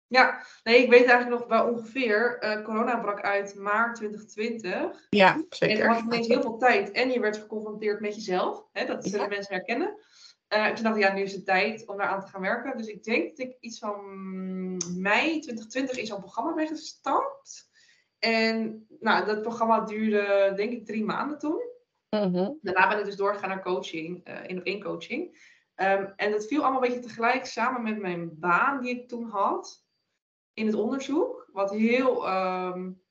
Ja, 0.08 0.44
nee, 0.62 0.82
ik 0.82 0.90
weet 0.90 1.04
eigenlijk 1.04 1.40
nog 1.40 1.48
wel 1.48 1.72
ongeveer. 1.72 2.44
Uh, 2.44 2.64
corona 2.64 2.98
brak 2.98 3.20
uit 3.20 3.54
maart 3.54 3.96
2020. 3.96 5.06
Ja, 5.10 5.44
zeker. 5.48 5.76
En 5.76 5.82
je 5.82 5.94
had 5.94 6.02
ineens 6.02 6.26
heel 6.26 6.42
veel 6.42 6.56
tijd 6.56 6.90
en 6.90 7.10
je 7.10 7.20
werd 7.20 7.36
geconfronteerd 7.36 8.00
met 8.00 8.14
jezelf. 8.14 8.64
Hè, 8.72 8.86
dat 8.86 9.04
zullen 9.04 9.20
ja. 9.20 9.28
mensen 9.28 9.54
herkennen. 9.54 9.98
Uh, 10.54 10.66
toen 10.66 10.84
dacht 10.84 10.96
ik, 10.96 11.02
ja, 11.02 11.12
nu 11.12 11.22
is 11.22 11.32
het 11.32 11.44
tijd 11.44 11.86
om 11.86 11.96
daar 11.96 12.06
aan 12.06 12.20
te 12.20 12.26
gaan 12.26 12.40
werken. 12.40 12.76
Dus 12.76 12.86
ik 12.86 13.04
denk 13.04 13.36
dat 13.36 13.46
ik 13.46 13.56
iets 13.60 13.78
van 13.78 13.96
mei 14.96 15.40
2020 15.40 15.98
in 15.98 16.06
zo'n 16.06 16.20
programma 16.20 16.54
ben 16.54 16.66
gestart. 16.66 17.68
En 18.18 18.86
nou, 19.00 19.26
dat 19.26 19.42
programma 19.42 19.80
duurde 19.80 20.52
denk 20.56 20.72
ik 20.72 20.86
drie 20.86 21.04
maanden 21.04 21.38
toen. 21.38 21.60
Mhm. 22.10 22.50
Daarna 22.60 22.88
ben 22.88 22.98
ik 22.98 23.04
dus 23.04 23.16
doorgegaan 23.16 23.48
naar 23.48 23.62
coaching, 23.62 24.28
uh, 24.28 24.48
in 24.48 24.58
op 24.58 24.64
één 24.64 24.82
coaching. 24.82 25.54
Um, 25.76 26.12
en 26.16 26.30
dat 26.30 26.46
viel 26.46 26.62
allemaal 26.62 26.82
een 26.82 26.88
beetje 26.88 27.08
tegelijk 27.08 27.46
samen 27.46 27.82
met 27.82 27.98
mijn 27.98 28.38
baan 28.38 28.80
die 28.80 28.90
ik 28.90 29.08
toen 29.08 29.28
had 29.28 29.85
in 30.56 30.66
het 30.66 30.74
onderzoek. 30.74 31.48
Wat 31.52 31.70
heel, 31.70 32.28
um, 32.28 33.02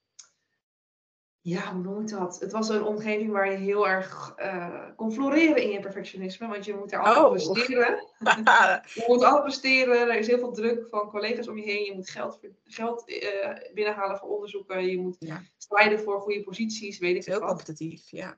ja, 1.42 1.74
hoe 1.74 1.82
noem 1.82 2.02
ik 2.02 2.10
dat? 2.10 2.40
Het 2.40 2.52
was 2.52 2.70
een 2.70 2.84
omgeving 2.84 3.32
waar 3.32 3.52
je 3.52 3.58
heel 3.58 3.88
erg 3.88 4.34
uh, 4.38 4.86
kon 4.96 5.12
floreren 5.12 5.64
in 5.64 5.70
je 5.70 5.80
perfectionisme. 5.80 6.48
Want 6.48 6.66
je 6.66 6.76
moet 6.76 6.92
er 6.92 7.00
altijd 7.00 7.48
oh. 7.48 7.52
presteren. 7.52 8.08
je 8.94 9.04
moet 9.08 9.24
altijd 9.24 9.44
presteren. 9.44 10.10
Er 10.10 10.18
is 10.18 10.28
heel 10.28 10.40
veel 10.40 10.52
druk 10.52 10.88
van 10.90 11.10
collega's 11.10 11.48
om 11.48 11.58
je 11.58 11.64
heen. 11.64 11.86
Je 11.86 11.96
moet 11.96 12.10
geld, 12.10 12.40
geld 12.64 13.10
uh, 13.10 13.74
binnenhalen 13.74 14.18
voor 14.18 14.30
onderzoeken. 14.30 14.86
Je 14.86 14.98
moet 14.98 15.16
ja. 15.20 15.42
strijden 15.58 16.00
voor 16.00 16.22
goede 16.22 16.44
posities. 16.44 17.00
Weet 17.00 17.16
ik 17.16 17.26
heel 17.26 17.40
competitief, 17.40 18.12
ja. 18.12 18.38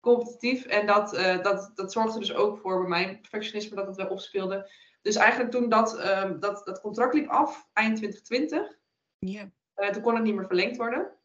Competitief. 0.00 0.64
En 0.64 0.86
dat, 0.86 1.14
uh, 1.14 1.42
dat, 1.42 1.70
dat 1.74 1.92
zorgde 1.92 2.18
dus 2.18 2.34
ook 2.34 2.58
voor 2.58 2.80
bij 2.80 2.88
mijn 2.88 3.20
perfectionisme 3.20 3.76
dat 3.76 3.86
het 3.86 3.96
wel 3.96 4.08
opspeelde. 4.08 4.70
Dus 5.04 5.16
eigenlijk 5.16 5.50
toen 5.50 5.68
dat, 5.68 6.06
um, 6.06 6.40
dat, 6.40 6.64
dat 6.64 6.80
contract 6.80 7.14
liep 7.14 7.28
af, 7.28 7.68
eind 7.72 7.96
2020, 7.96 8.78
yeah. 9.18 9.46
uh, 9.76 9.88
toen 9.88 10.02
kon 10.02 10.14
het 10.14 10.24
niet 10.24 10.34
meer 10.34 10.46
verlengd 10.46 10.76
worden. 10.76 11.16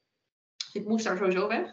Dus 0.56 0.74
ik 0.74 0.88
moest 0.88 1.06
daar 1.06 1.18
sowieso 1.18 1.48
weg. 1.48 1.68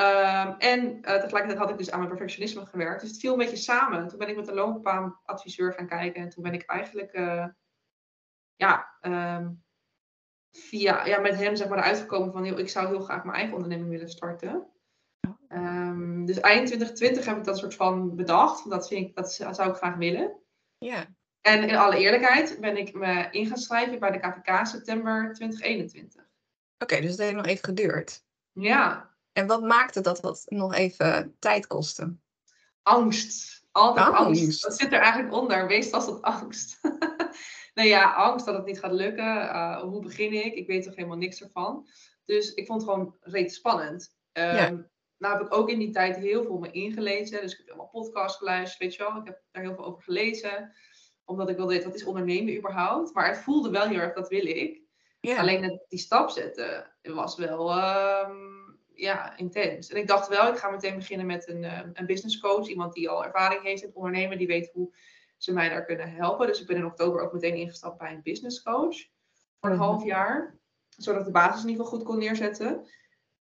Um, 0.00 0.54
en 0.58 0.80
uh, 0.86 1.00
tegelijkertijd 1.00 1.58
had 1.58 1.70
ik 1.70 1.78
dus 1.78 1.90
aan 1.90 1.98
mijn 1.98 2.10
perfectionisme 2.10 2.66
gewerkt. 2.66 3.00
Dus 3.00 3.10
het 3.10 3.20
viel 3.20 3.32
een 3.32 3.38
beetje 3.38 3.56
samen. 3.56 4.08
Toen 4.08 4.18
ben 4.18 4.28
ik 4.28 4.36
met 4.36 4.48
een 4.48 4.54
loopbaanadviseur 4.54 5.72
gaan 5.72 5.86
kijken. 5.86 6.22
En 6.22 6.28
toen 6.28 6.42
ben 6.42 6.52
ik 6.52 6.62
eigenlijk 6.62 7.16
uh, 7.16 7.46
ja, 8.56 8.96
um, 9.00 9.64
via, 10.50 11.06
ja, 11.06 11.20
met 11.20 11.36
hem 11.36 11.56
zeg 11.56 11.68
maar, 11.68 11.78
eruit 11.78 11.98
gekomen 11.98 12.32
van... 12.32 12.44
ik 12.44 12.68
zou 12.68 12.86
heel 12.86 13.00
graag 13.00 13.24
mijn 13.24 13.36
eigen 13.36 13.54
onderneming 13.54 13.90
willen 13.90 14.08
starten. 14.08 14.70
Um, 15.48 16.26
dus 16.26 16.40
eind 16.40 16.66
2020 16.66 17.24
heb 17.24 17.36
ik 17.36 17.44
dat 17.44 17.58
soort 17.58 17.74
van 17.74 18.16
bedacht. 18.16 18.70
Dat, 18.70 18.88
vind 18.88 19.08
ik, 19.08 19.14
dat 19.14 19.32
zou 19.32 19.70
ik 19.70 19.76
graag 19.76 19.96
willen. 19.96 20.40
Ja. 20.78 21.15
En 21.46 21.68
in 21.68 21.76
alle 21.76 21.98
eerlijkheid 21.98 22.60
ben 22.60 22.76
ik 22.76 22.94
me 22.94 23.28
ingeschreven 23.30 23.98
bij 23.98 24.10
de 24.10 24.18
KVK 24.18 24.66
september 24.66 25.32
2021. 25.34 26.22
Oké, 26.22 26.32
okay, 26.78 27.00
dus 27.00 27.10
het 27.10 27.20
heeft 27.20 27.34
nog 27.34 27.46
even 27.46 27.64
geduurd. 27.64 28.24
Ja. 28.52 29.10
En 29.32 29.46
wat 29.46 29.62
maakte 29.62 30.00
dat 30.00 30.20
dat 30.20 30.44
nog 30.46 30.74
even 30.74 31.36
tijd 31.38 31.66
kostte? 31.66 32.16
Angst. 32.82 33.64
Altijd 33.72 34.06
angst. 34.06 34.42
angst. 34.42 34.62
Dat 34.62 34.76
zit 34.78 34.92
er 34.92 35.00
eigenlijk 35.00 35.34
onder. 35.34 35.66
Meestal 35.66 36.00
is 36.00 36.06
dat 36.06 36.22
angst. 36.22 36.78
nou 37.74 37.88
ja, 37.88 38.12
angst 38.12 38.46
dat 38.46 38.54
het 38.54 38.66
niet 38.66 38.80
gaat 38.80 38.92
lukken. 38.92 39.44
Uh, 39.44 39.80
hoe 39.80 40.02
begin 40.02 40.32
ik? 40.32 40.54
Ik 40.54 40.66
weet 40.66 40.82
toch 40.84 40.94
helemaal 40.94 41.16
niks 41.16 41.42
ervan. 41.42 41.88
Dus 42.24 42.54
ik 42.54 42.66
vond 42.66 42.82
het 42.82 42.90
gewoon 42.90 43.16
reeds 43.20 43.54
spannend. 43.54 44.16
Um, 44.32 44.44
ja. 44.44 44.88
Nou 45.18 45.38
heb 45.38 45.46
ik 45.46 45.54
ook 45.54 45.68
in 45.68 45.78
die 45.78 45.90
tijd 45.90 46.16
heel 46.16 46.42
veel 46.42 46.58
me 46.58 46.70
ingelezen. 46.70 47.40
Dus 47.40 47.52
ik 47.52 47.58
heb 47.58 47.68
allemaal 47.68 47.88
podcasts 47.88 48.38
geluisterd, 48.38 48.82
weet 48.82 48.94
je 48.94 49.02
wel. 49.02 49.16
Ik 49.16 49.26
heb 49.26 49.42
daar 49.50 49.62
heel 49.62 49.74
veel 49.74 49.84
over 49.84 50.02
gelezen. 50.02 50.74
Omdat 51.26 51.48
ik 51.48 51.56
wilde 51.56 51.72
weten, 51.72 51.88
wat 51.88 51.98
is 51.98 52.04
ondernemen 52.04 52.56
überhaupt? 52.56 53.14
Maar 53.14 53.28
het 53.28 53.38
voelde 53.38 53.70
wel 53.70 53.86
heel 53.86 53.98
erg, 53.98 54.14
dat 54.14 54.28
wil 54.28 54.46
ik. 54.46 54.84
Yeah. 55.20 55.38
Alleen 55.38 55.80
die 55.88 55.98
stap 55.98 56.30
zetten 56.30 56.92
was 57.02 57.36
wel 57.36 57.78
um, 57.78 58.78
ja, 58.94 59.36
intens. 59.36 59.90
En 59.90 59.96
ik 59.96 60.06
dacht 60.06 60.28
wel, 60.28 60.52
ik 60.52 60.58
ga 60.58 60.70
meteen 60.70 60.96
beginnen 60.96 61.26
met 61.26 61.48
een, 61.48 61.64
um, 61.64 61.90
een 61.92 62.06
business 62.06 62.40
coach. 62.40 62.66
Iemand 62.66 62.92
die 62.92 63.08
al 63.08 63.24
ervaring 63.24 63.62
heeft 63.62 63.82
in 63.82 63.88
het 63.88 63.96
ondernemen. 63.96 64.38
Die 64.38 64.46
weet 64.46 64.70
hoe 64.72 64.94
ze 65.36 65.52
mij 65.52 65.68
daar 65.68 65.84
kunnen 65.84 66.12
helpen. 66.12 66.46
Dus 66.46 66.60
ik 66.60 66.66
ben 66.66 66.76
in 66.76 66.86
oktober 66.86 67.20
ook 67.20 67.32
meteen 67.32 67.54
ingestapt 67.54 67.98
bij 67.98 68.12
een 68.12 68.22
business 68.22 68.62
coach. 68.62 68.96
Voor 69.60 69.70
een 69.70 69.76
-hmm. 69.76 69.84
half 69.84 70.04
jaar. 70.04 70.58
Zodat 70.88 71.20
ik 71.20 71.26
de 71.26 71.32
basis 71.32 71.62
in 71.62 71.68
ieder 71.68 71.84
geval 71.84 71.98
goed 71.98 72.08
kon 72.08 72.18
neerzetten. 72.18 72.86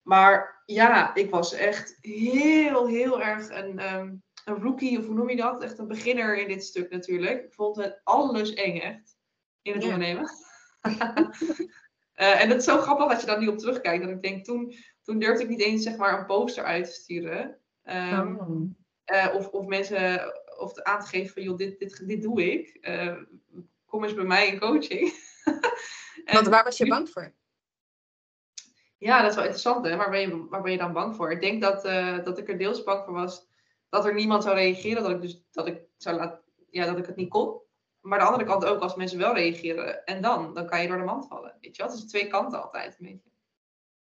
Maar 0.01 0.63
ja, 0.65 1.15
ik 1.15 1.29
was 1.29 1.53
echt 1.53 1.97
heel, 2.01 2.88
heel 2.88 3.21
erg 3.21 3.49
een, 3.49 3.95
um, 3.95 4.23
een 4.45 4.62
rookie, 4.62 4.99
of 4.99 5.06
hoe 5.06 5.15
noem 5.15 5.30
je 5.30 5.36
dat? 5.36 5.63
Echt 5.63 5.80
een 5.80 5.88
beginner 5.88 6.38
in 6.38 6.47
dit 6.47 6.63
stuk 6.63 6.89
natuurlijk. 6.89 7.43
Ik 7.43 7.54
vond 7.54 7.75
het 7.75 8.01
alles 8.04 8.54
eng 8.54 8.80
echt, 8.80 9.17
in 9.62 9.73
het 9.73 9.84
ja. 9.84 9.88
ondernemen. 9.88 10.30
uh, 10.82 11.21
en 12.41 12.49
het 12.49 12.58
is 12.58 12.63
zo 12.63 12.77
grappig 12.77 13.08
dat 13.08 13.19
je 13.19 13.27
daar 13.27 13.39
nu 13.39 13.47
op 13.47 13.58
terugkijkt. 13.58 14.04
Dat 14.04 14.13
ik 14.13 14.21
denk, 14.21 14.45
toen, 14.45 14.73
toen 15.04 15.19
durfde 15.19 15.43
ik 15.43 15.49
niet 15.49 15.62
eens 15.62 15.84
zeg 15.84 15.97
maar 15.97 16.19
een 16.19 16.25
poster 16.25 16.63
uit 16.63 16.86
te 16.86 16.91
sturen. 16.91 17.58
Um, 17.84 18.39
oh. 18.39 18.62
uh, 19.15 19.36
of, 19.36 19.47
of 19.47 19.65
mensen 19.65 20.34
of 20.58 20.82
aan 20.82 20.99
te 20.99 21.08
geven 21.08 21.34
van, 21.34 21.43
joh, 21.43 21.58
dit, 21.58 21.80
dit, 21.80 22.08
dit 22.08 22.21
doe 22.21 22.51
ik. 22.51 22.77
Uh, 22.82 23.17
kom 23.86 24.04
eens 24.04 24.13
bij 24.13 24.23
mij 24.23 24.47
in 24.47 24.60
coaching. 24.60 25.13
en, 26.25 26.34
Want 26.34 26.47
waar 26.47 26.63
was 26.63 26.77
je 26.77 26.88
bang 26.88 27.10
voor? 27.10 27.34
Ja, 28.97 29.21
dat 29.21 29.30
is 29.30 29.36
wel 29.36 29.43
interessant, 29.43 29.86
hè? 29.86 29.95
Waar 29.95 30.10
ben 30.10 30.19
je, 30.19 30.47
waar 30.49 30.62
ben 30.62 30.71
je 30.71 30.77
dan 30.77 30.93
bang 30.93 31.15
voor? 31.15 31.32
Ik 31.32 31.41
denk 31.41 31.62
dat, 31.62 31.84
dat 32.25 32.38
ik 32.38 32.49
er 32.49 32.58
deels 32.58 32.84
bang 32.84 33.04
voor 33.06 33.13
was 33.13 33.49
dat 33.91 34.06
er 34.06 34.13
niemand 34.13 34.43
zou 34.43 34.56
reageren, 34.56 35.04
dat 35.04 35.12
ik, 35.12 35.21
dus, 35.21 35.43
dat 35.51 35.67
ik, 35.67 35.82
zou 35.97 36.15
laat, 36.15 36.41
ja, 36.69 36.86
dat 36.86 36.97
ik 36.97 37.06
het 37.06 37.15
niet 37.15 37.30
kon. 37.30 37.60
Maar 38.01 38.19
de 38.19 38.25
andere 38.25 38.43
kant 38.43 38.65
ook, 38.65 38.82
als 38.82 38.95
mensen 38.95 39.17
wel 39.17 39.34
reageren, 39.34 40.06
en 40.06 40.21
dan, 40.21 40.54
dan 40.54 40.65
kan 40.65 40.82
je 40.82 40.88
door 40.88 40.97
de 40.97 41.04
mand 41.04 41.27
vallen. 41.27 41.58
Weet 41.62 41.75
je 41.75 41.84
wel? 41.84 41.91
Het 41.91 42.01
is 42.01 42.10
twee 42.10 42.27
kanten 42.27 42.63
altijd 42.63 42.95
een 42.99 43.06
beetje. 43.06 43.30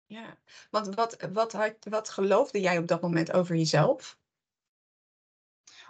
Ja, 0.06 0.38
want 0.70 0.94
wat, 0.94 1.28
wat, 1.32 1.52
had, 1.52 1.74
wat 1.80 2.08
geloofde 2.08 2.60
jij 2.60 2.78
op 2.78 2.86
dat 2.86 3.00
moment 3.00 3.32
over 3.32 3.56
jezelf? 3.56 4.18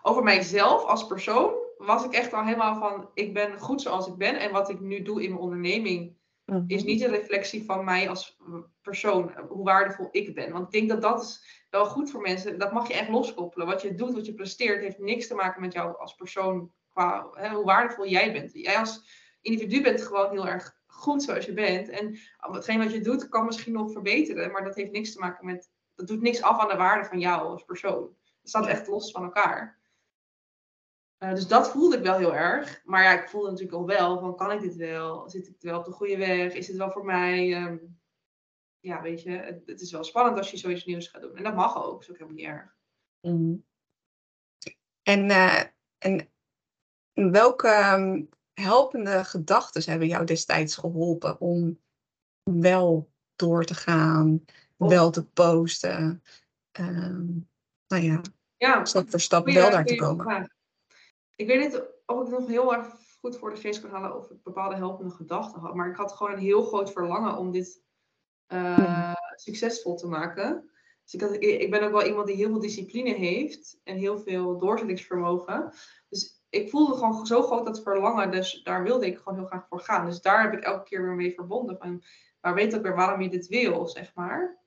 Over 0.02 0.22
mijzelf 0.22 0.84
als 0.84 1.06
persoon 1.06 1.54
was 1.78 2.04
ik 2.04 2.12
echt 2.12 2.32
al 2.32 2.44
helemaal 2.44 2.78
van, 2.78 3.10
ik 3.14 3.34
ben 3.34 3.58
goed 3.58 3.82
zoals 3.82 4.06
ik 4.06 4.16
ben. 4.16 4.38
En 4.38 4.52
wat 4.52 4.68
ik 4.68 4.80
nu 4.80 5.02
doe 5.02 5.22
in 5.22 5.28
mijn 5.28 5.42
onderneming, 5.42 6.16
is 6.66 6.82
niet 6.82 7.02
een 7.02 7.10
reflectie 7.10 7.64
van 7.64 7.84
mij 7.84 8.08
als 8.08 8.38
persoon, 8.82 9.32
hoe 9.48 9.64
waardevol 9.64 10.08
ik 10.10 10.34
ben. 10.34 10.52
Want 10.52 10.64
ik 10.64 10.72
denk 10.72 10.88
dat 10.88 11.02
dat 11.02 11.22
is 11.22 11.59
wel 11.70 11.86
goed 11.86 12.10
voor 12.10 12.20
mensen. 12.20 12.58
Dat 12.58 12.72
mag 12.72 12.88
je 12.88 12.94
echt 12.94 13.08
loskoppelen. 13.08 13.66
Wat 13.66 13.82
je 13.82 13.94
doet, 13.94 14.14
wat 14.14 14.26
je 14.26 14.34
presteert, 14.34 14.82
heeft 14.82 14.98
niks 14.98 15.26
te 15.26 15.34
maken 15.34 15.60
met 15.60 15.72
jou 15.72 15.98
als 15.98 16.14
persoon, 16.14 16.72
qua 16.92 17.28
hè, 17.32 17.48
hoe 17.48 17.64
waardevol 17.64 18.06
jij 18.06 18.32
bent. 18.32 18.52
Jij 18.52 18.78
als 18.78 19.08
individu 19.40 19.82
bent 19.82 20.02
gewoon 20.02 20.30
heel 20.30 20.46
erg 20.46 20.78
goed 20.86 21.22
zoals 21.22 21.44
je 21.44 21.52
bent. 21.52 21.88
En 21.88 22.18
hetgeen 22.36 22.78
wat 22.78 22.92
je 22.92 23.00
doet, 23.00 23.28
kan 23.28 23.44
misschien 23.44 23.72
nog 23.72 23.92
verbeteren, 23.92 24.50
maar 24.50 24.64
dat 24.64 24.74
heeft 24.74 24.92
niks 24.92 25.12
te 25.12 25.18
maken 25.18 25.46
met, 25.46 25.70
dat 25.94 26.06
doet 26.06 26.20
niks 26.20 26.42
af 26.42 26.60
aan 26.60 26.68
de 26.68 26.76
waarde 26.76 27.08
van 27.08 27.18
jou 27.18 27.48
als 27.48 27.64
persoon. 27.64 28.16
Het 28.40 28.48
staat 28.48 28.66
echt 28.66 28.86
los 28.86 29.10
van 29.10 29.22
elkaar. 29.22 29.78
Uh, 31.18 31.30
dus 31.30 31.46
dat 31.46 31.70
voelde 31.70 31.96
ik 31.96 32.02
wel 32.02 32.18
heel 32.18 32.34
erg. 32.34 32.80
Maar 32.84 33.02
ja, 33.02 33.22
ik 33.22 33.28
voelde 33.28 33.50
natuurlijk 33.50 33.76
al 33.76 33.86
wel 33.86 34.18
van, 34.18 34.36
kan 34.36 34.52
ik 34.52 34.60
dit 34.60 34.76
wel? 34.76 35.30
Zit 35.30 35.48
ik 35.48 35.56
wel 35.60 35.78
op 35.78 35.84
de 35.84 35.90
goede 35.90 36.16
weg? 36.16 36.54
Is 36.54 36.66
dit 36.66 36.76
wel 36.76 36.90
voor 36.90 37.04
mij? 37.04 37.62
Um, 37.62 37.99
ja, 38.80 39.02
weet 39.02 39.22
je, 39.22 39.30
het, 39.30 39.66
het, 39.66 39.80
is 39.80 39.92
wel 39.92 40.04
spannend 40.04 40.36
als 40.36 40.50
je 40.50 40.56
zoiets 40.56 40.84
nieuws 40.84 41.08
gaat 41.08 41.22
doen. 41.22 41.36
En 41.36 41.42
dat 41.42 41.54
mag 41.54 41.84
ook, 41.84 42.00
is 42.00 42.10
ook 42.10 42.18
helemaal 42.18 42.36
niet 42.36 42.46
erg. 42.46 42.76
Mm. 43.20 43.64
En, 45.02 45.30
uh, 45.30 45.62
en 45.98 46.28
welke 47.12 47.92
um, 47.94 48.28
helpende 48.52 49.24
gedachten 49.24 49.90
hebben 49.90 50.08
jou 50.08 50.24
destijds 50.24 50.76
geholpen 50.76 51.40
om 51.40 51.80
wel 52.42 53.10
door 53.36 53.64
te 53.64 53.74
gaan, 53.74 54.44
of, 54.76 54.90
wel 54.90 55.10
te 55.10 55.26
posten? 55.26 56.22
Um, 56.80 57.48
nou 57.86 58.02
ja, 58.02 58.20
ja, 58.56 58.84
stap 58.84 59.10
voor 59.10 59.20
stap 59.20 59.44
wel 59.44 59.70
daar 59.70 59.84
te 59.84 59.94
komen. 59.94 60.24
Vraag. 60.24 60.46
Ik 61.36 61.46
weet 61.46 61.60
niet 61.60 61.82
of 62.06 62.22
ik 62.22 62.28
nog 62.28 62.46
heel 62.46 62.74
erg 62.74 62.86
goed 63.20 63.38
voor 63.38 63.50
de 63.50 63.60
geest 63.60 63.80
kan 63.80 63.90
halen 63.90 64.16
of 64.16 64.30
ik 64.30 64.42
bepaalde 64.42 64.76
helpende 64.76 65.14
gedachten 65.14 65.60
had. 65.60 65.74
Maar 65.74 65.90
ik 65.90 65.96
had 65.96 66.12
gewoon 66.12 66.32
een 66.32 66.38
heel 66.38 66.62
groot 66.62 66.92
verlangen 66.92 67.36
om 67.36 67.50
dit 67.50 67.82
hmm. 68.58 69.14
succesvol 69.34 69.96
te 69.96 70.06
maken. 70.06 70.70
Dus 71.04 71.14
ik, 71.14 71.20
had, 71.20 71.42
ik 71.42 71.70
ben 71.70 71.82
ook 71.82 71.92
wel 71.92 72.06
iemand 72.06 72.26
die 72.26 72.36
heel 72.36 72.48
veel 72.48 72.60
discipline 72.60 73.14
heeft 73.14 73.80
en 73.84 73.96
heel 73.96 74.18
veel 74.18 74.58
doorzettingsvermogen. 74.58 75.72
Dus 76.08 76.42
ik 76.50 76.70
voelde 76.70 76.94
gewoon 76.94 77.26
zo 77.26 77.42
groot 77.42 77.66
dat 77.66 77.82
verlangen, 77.82 78.30
dus 78.30 78.62
daar 78.62 78.82
wilde 78.82 79.06
ik 79.06 79.18
gewoon 79.18 79.38
heel 79.38 79.46
graag 79.46 79.66
voor 79.68 79.80
gaan. 79.80 80.06
Dus 80.06 80.20
daar 80.20 80.42
heb 80.42 80.52
ik 80.52 80.64
elke 80.64 80.84
keer 80.84 81.02
weer 81.02 81.14
mee 81.14 81.34
verbonden. 81.34 81.76
Van, 81.78 82.02
maar 82.40 82.54
weet 82.54 82.76
ook 82.76 82.82
weer 82.82 82.96
waarom 82.96 83.20
je 83.20 83.28
dit 83.28 83.46
wil, 83.46 83.88
zeg 83.88 84.14
maar. 84.14 84.58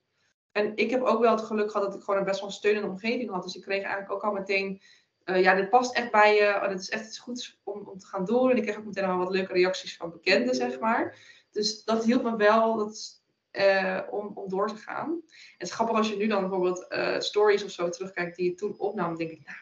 En 0.52 0.76
ik 0.76 0.90
heb 0.90 1.02
ook 1.02 1.20
wel 1.20 1.36
het 1.36 1.44
geluk 1.44 1.70
gehad 1.70 1.86
dat 1.86 1.96
ik 1.96 2.04
gewoon 2.04 2.20
een 2.20 2.26
best 2.26 2.40
wel 2.40 2.50
steunende 2.50 2.88
omgeving 2.88 3.30
had. 3.30 3.42
Dus 3.42 3.54
ik 3.56 3.62
kreeg 3.62 3.82
eigenlijk 3.82 4.12
ook 4.12 4.24
al 4.24 4.32
meteen 4.32 4.80
uh, 5.24 5.42
ja, 5.42 5.54
dit 5.54 5.70
past 5.70 5.94
echt 5.94 6.10
bij 6.10 6.34
je. 6.34 6.60
Oh, 6.62 6.68
dit 6.68 6.80
is 6.80 6.90
echt 6.90 7.06
iets 7.06 7.18
goeds 7.18 7.60
om, 7.62 7.88
om 7.88 7.98
te 7.98 8.06
gaan 8.06 8.24
doen. 8.24 8.50
En 8.50 8.56
ik 8.56 8.62
kreeg 8.62 8.78
ook 8.78 8.84
meteen 8.84 9.04
al 9.04 9.18
wat 9.18 9.30
leuke 9.30 9.52
reacties 9.52 9.96
van 9.96 10.10
bekenden, 10.10 10.54
zeg 10.54 10.80
maar. 10.80 11.18
Dus 11.50 11.84
dat 11.84 12.04
hielp 12.04 12.22
me 12.22 12.36
wel 12.36 12.76
dat, 12.76 13.23
uh, 13.58 14.00
om, 14.10 14.30
om 14.34 14.48
door 14.48 14.68
te 14.68 14.76
gaan. 14.76 15.20
het 15.58 15.68
is 15.68 15.72
grappig 15.72 15.96
als 15.96 16.08
je 16.08 16.16
nu 16.16 16.26
dan 16.26 16.40
bijvoorbeeld 16.40 16.86
uh, 16.88 17.20
stories 17.20 17.64
of 17.64 17.70
zo 17.70 17.88
terugkijkt 17.88 18.36
die 18.36 18.50
je 18.50 18.54
toen 18.54 18.78
opnam, 18.78 19.16
denk 19.16 19.30
ik, 19.30 19.44
nou, 19.44 19.56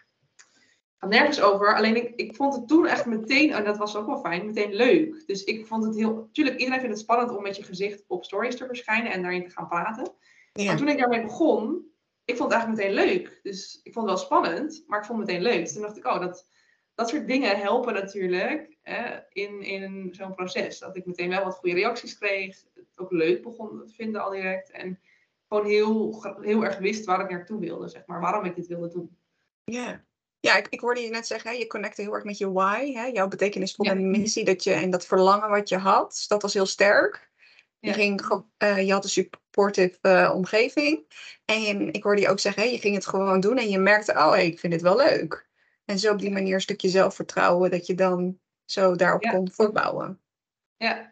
gaat 1.02 1.10
nergens 1.10 1.40
over. 1.40 1.76
Alleen 1.76 1.96
ik, 1.96 2.12
ik 2.16 2.36
vond 2.36 2.54
het 2.54 2.68
toen 2.68 2.86
echt 2.86 3.06
meteen, 3.06 3.52
en 3.52 3.64
dat 3.64 3.76
was 3.76 3.96
ook 3.96 4.06
wel 4.06 4.20
fijn, 4.20 4.46
meteen 4.46 4.74
leuk. 4.74 5.22
Dus 5.26 5.44
ik 5.44 5.66
vond 5.66 5.84
het 5.84 5.96
heel. 5.96 6.28
Tuurlijk, 6.32 6.56
iedereen 6.56 6.80
vindt 6.80 6.94
het 6.94 7.04
spannend 7.04 7.36
om 7.36 7.42
met 7.42 7.56
je 7.56 7.62
gezicht 7.62 8.04
op 8.06 8.24
stories 8.24 8.56
te 8.56 8.66
verschijnen 8.66 9.12
en 9.12 9.22
daarin 9.22 9.44
te 9.44 9.50
gaan 9.50 9.68
praten. 9.68 10.12
Ja. 10.52 10.64
Maar 10.64 10.76
toen 10.76 10.88
ik 10.88 10.98
daarmee 10.98 11.22
begon, 11.22 11.86
ik 12.24 12.36
vond 12.36 12.52
het 12.52 12.62
eigenlijk 12.62 12.92
meteen 12.92 13.06
leuk. 13.06 13.40
Dus 13.42 13.80
ik 13.82 13.92
vond 13.92 14.08
het 14.08 14.18
wel 14.18 14.26
spannend, 14.26 14.84
maar 14.86 14.98
ik 14.98 15.04
vond 15.04 15.18
het 15.18 15.28
meteen 15.28 15.42
leuk. 15.42 15.58
Dus 15.58 15.72
toen 15.72 15.82
dacht 15.82 15.96
ik, 15.96 16.06
oh, 16.06 16.20
dat, 16.20 16.48
dat 16.94 17.08
soort 17.08 17.26
dingen 17.26 17.58
helpen 17.58 17.94
natuurlijk 17.94 18.76
hè, 18.82 19.18
in, 19.32 19.62
in 19.62 20.08
zo'n 20.12 20.34
proces. 20.34 20.78
Dat 20.78 20.96
ik 20.96 21.06
meteen 21.06 21.28
wel 21.28 21.44
wat 21.44 21.54
goede 21.54 21.74
reacties 21.74 22.18
kreeg. 22.18 22.64
Het 22.94 23.04
ook 23.04 23.12
leuk 23.12 23.42
begon 23.42 23.86
te 23.86 23.92
vinden 23.94 24.22
al 24.22 24.30
direct. 24.30 24.70
En 24.70 25.00
gewoon 25.48 25.66
heel, 25.66 26.24
heel 26.40 26.64
erg 26.64 26.78
wist 26.78 27.04
waar 27.04 27.20
ik 27.20 27.30
naartoe 27.30 27.60
wilde, 27.60 27.88
zeg 27.88 28.06
maar. 28.06 28.20
Waarom 28.20 28.44
ik 28.44 28.54
dit 28.54 28.66
wilde 28.66 28.88
doen. 28.88 29.16
Ja, 29.64 30.04
ja 30.40 30.56
ik, 30.56 30.68
ik 30.68 30.80
hoorde 30.80 31.00
je 31.00 31.10
net 31.10 31.26
zeggen, 31.26 31.50
hè, 31.50 31.56
je 31.56 31.66
connecte 31.66 32.02
heel 32.02 32.14
erg 32.14 32.24
met 32.24 32.38
je 32.38 32.52
why, 32.52 32.92
hè, 32.92 33.04
jouw 33.04 33.28
betekenisvolle 33.28 33.88
Ja. 33.88 34.06
missie 34.06 34.44
dat 34.44 34.64
je, 34.64 34.72
en 34.72 34.90
dat 34.90 35.06
verlangen 35.06 35.50
wat 35.50 35.68
je 35.68 35.76
had. 35.76 36.10
Dus 36.10 36.28
dat 36.28 36.42
was 36.42 36.54
heel 36.54 36.66
sterk. 36.66 37.30
Je, 37.78 37.88
Ja. 37.88 37.94
ging, 37.94 38.42
eh, 38.56 38.86
je 38.86 38.92
had 38.92 39.04
een 39.04 39.10
supportive 39.10 39.98
eh, 40.00 40.32
omgeving. 40.34 41.04
En 41.44 41.92
ik 41.92 42.02
hoorde 42.02 42.20
je 42.20 42.28
ook 42.28 42.38
zeggen, 42.38 42.62
hè, 42.62 42.68
je 42.68 42.78
ging 42.78 42.94
het 42.94 43.06
gewoon 43.06 43.40
doen 43.40 43.58
en 43.58 43.68
je 43.68 43.78
merkte, 43.78 44.12
oh 44.12 44.30
hey, 44.30 44.46
ik 44.46 44.58
vind 44.58 44.72
dit 44.72 44.82
wel 44.82 44.96
leuk. 44.96 45.48
En 45.84 45.98
zo 45.98 46.12
op 46.12 46.18
die 46.18 46.30
manier 46.30 46.54
een 46.54 46.60
stukje 46.60 46.88
zelfvertrouwen 46.88 47.70
dat 47.70 47.86
je 47.86 47.94
dan 47.94 48.38
zo 48.64 48.94
daarop 48.94 49.22
Ja. 49.22 49.30
kon 49.30 49.50
voortbouwen. 49.50 50.20
Ja, 50.76 51.11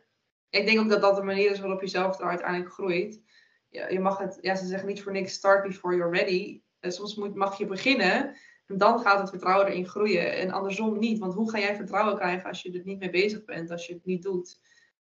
ik 0.51 0.67
denk 0.67 0.79
ook 0.81 0.89
dat 0.89 1.01
dat 1.01 1.17
de 1.17 1.23
manier 1.23 1.51
is 1.51 1.61
waarop 1.61 1.81
je 1.81 1.87
zelf 1.89 2.19
er 2.21 2.29
uiteindelijk 2.29 2.73
groeit. 2.73 3.21
Ja, 3.69 3.89
je 3.89 4.01
mag 4.01 4.19
het, 4.19 4.39
ja, 4.41 4.55
ze 4.55 4.67
zeggen 4.67 4.89
niet 4.89 5.03
voor 5.03 5.13
niks 5.13 5.33
start 5.33 5.63
before 5.63 5.97
you're 5.97 6.17
ready. 6.19 6.63
Eh, 6.81 6.91
soms 6.91 7.15
moet, 7.15 7.35
mag 7.35 7.59
je 7.59 7.67
beginnen 7.67 8.37
en 8.67 8.79
dan 8.79 9.01
gaat 9.01 9.19
het 9.21 9.29
vertrouwen 9.31 9.67
erin 9.67 9.87
groeien. 9.89 10.33
En 10.37 10.51
andersom 10.51 10.99
niet, 10.99 11.19
want 11.19 11.35
hoe 11.35 11.51
ga 11.51 11.59
jij 11.59 11.77
vertrouwen 11.77 12.17
krijgen 12.17 12.49
als 12.49 12.63
je 12.63 12.73
er 12.73 12.81
niet 12.85 12.99
mee 12.99 13.11
bezig 13.11 13.45
bent, 13.45 13.71
als 13.71 13.87
je 13.87 13.93
het 13.95 14.05
niet 14.05 14.23
doet? 14.23 14.61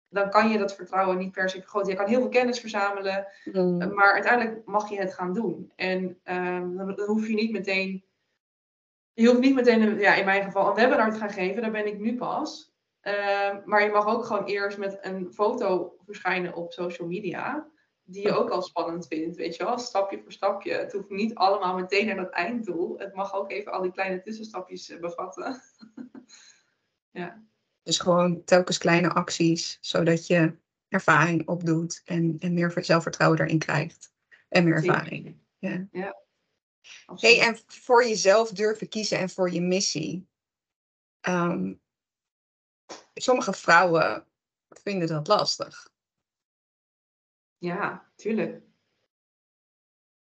Dan 0.10 0.30
kan 0.30 0.50
je 0.50 0.58
dat 0.58 0.76
vertrouwen 0.76 1.18
niet 1.18 1.32
per 1.32 1.50
se 1.50 1.60
vergroten. 1.60 1.90
Je 1.92 1.98
kan 1.98 2.08
heel 2.08 2.20
veel 2.20 2.30
kennis 2.30 2.60
verzamelen, 2.60 3.28
Mm. 3.54 3.94
maar 3.94 4.14
uiteindelijk 4.14 4.66
mag 4.66 4.90
je 4.90 4.98
het 5.00 5.14
gaan 5.14 5.34
doen. 5.34 5.72
En 5.76 6.20
ehm, 6.24 6.76
dan, 6.76 6.96
dan 6.96 7.08
hoef 7.08 7.28
je 7.28 7.34
niet 7.34 7.52
meteen. 7.52 8.04
Je 9.14 9.28
hoeft 9.28 9.40
niet 9.40 9.56
meteen, 9.56 9.82
een- 9.82 10.00
ja, 10.00 10.16
in 10.16 10.26
mijn 10.26 10.44
geval, 10.44 10.68
een 10.70 10.76
webinar 10.76 11.12
te 11.12 11.18
gaan 11.18 11.30
geven. 11.30 11.62
Daar 11.62 11.72
ben 11.72 11.88
ik 11.88 12.00
nu 12.00 12.16
pas. 12.18 12.75
Ehm, 13.06 13.62
maar 13.66 13.84
je 13.84 13.90
mag 13.92 14.08
ook 14.08 14.26
gewoon 14.26 14.46
eerst 14.46 14.78
met 14.78 14.98
een 15.02 15.34
foto 15.34 15.98
verschijnen 16.06 16.54
op 16.54 16.72
social 16.72 17.08
media. 17.08 17.68
Die 18.04 18.22
je 18.22 18.34
ook 18.34 18.50
al 18.50 18.62
spannend 18.62 19.08
vindt, 19.08 19.36
weet 19.36 19.56
je 19.56 19.64
wel, 19.64 19.78
stapje 19.78 20.22
voor 20.22 20.32
stapje. 20.32 20.74
Het 20.74 20.92
hoeft 20.92 21.10
niet 21.10 21.36
allemaal 21.36 21.76
meteen 21.76 22.06
naar 22.06 22.16
dat 22.16 22.30
einddoel. 22.30 22.98
Het 22.98 23.14
mag 23.14 23.34
ook 23.34 23.52
even 23.52 23.72
al 23.72 23.82
die 23.82 23.92
kleine 23.92 24.22
tussenstapjes 24.22 24.90
eh, 24.90 25.00
bevatten. 25.00 25.62
Dus 27.84 28.00
gewoon 28.00 28.44
telkens 28.44 28.78
kleine 28.78 29.10
acties, 29.10 29.78
zodat 29.82 30.28
je 30.28 30.58
ervaring 30.88 31.48
opdoet 31.48 32.02
en, 32.06 32.36
en 32.40 32.54
meer 32.54 32.74
zelfvertrouwen 32.82 33.40
erin 33.40 33.60
krijgt. 33.60 34.14
En 34.50 34.64
meer 34.64 34.76
ervaring. 34.76 35.38
Ja. 35.58 35.88
Ja. 35.92 36.24
Hey, 37.16 37.42
en 37.42 37.58
voor 37.68 38.08
jezelf 38.08 38.52
durven 38.52 38.90
kiezen 38.90 39.20
en 39.20 39.30
voor 39.30 39.52
je 39.52 39.62
missie. 39.62 40.28
Ehm, 41.22 41.74
sommige 43.14 43.54
vrouwen 43.54 44.28
vinden 44.68 45.08
dat 45.08 45.28
lastig. 45.28 45.90
Ja, 47.58 48.12
tuurlijk. 48.16 48.64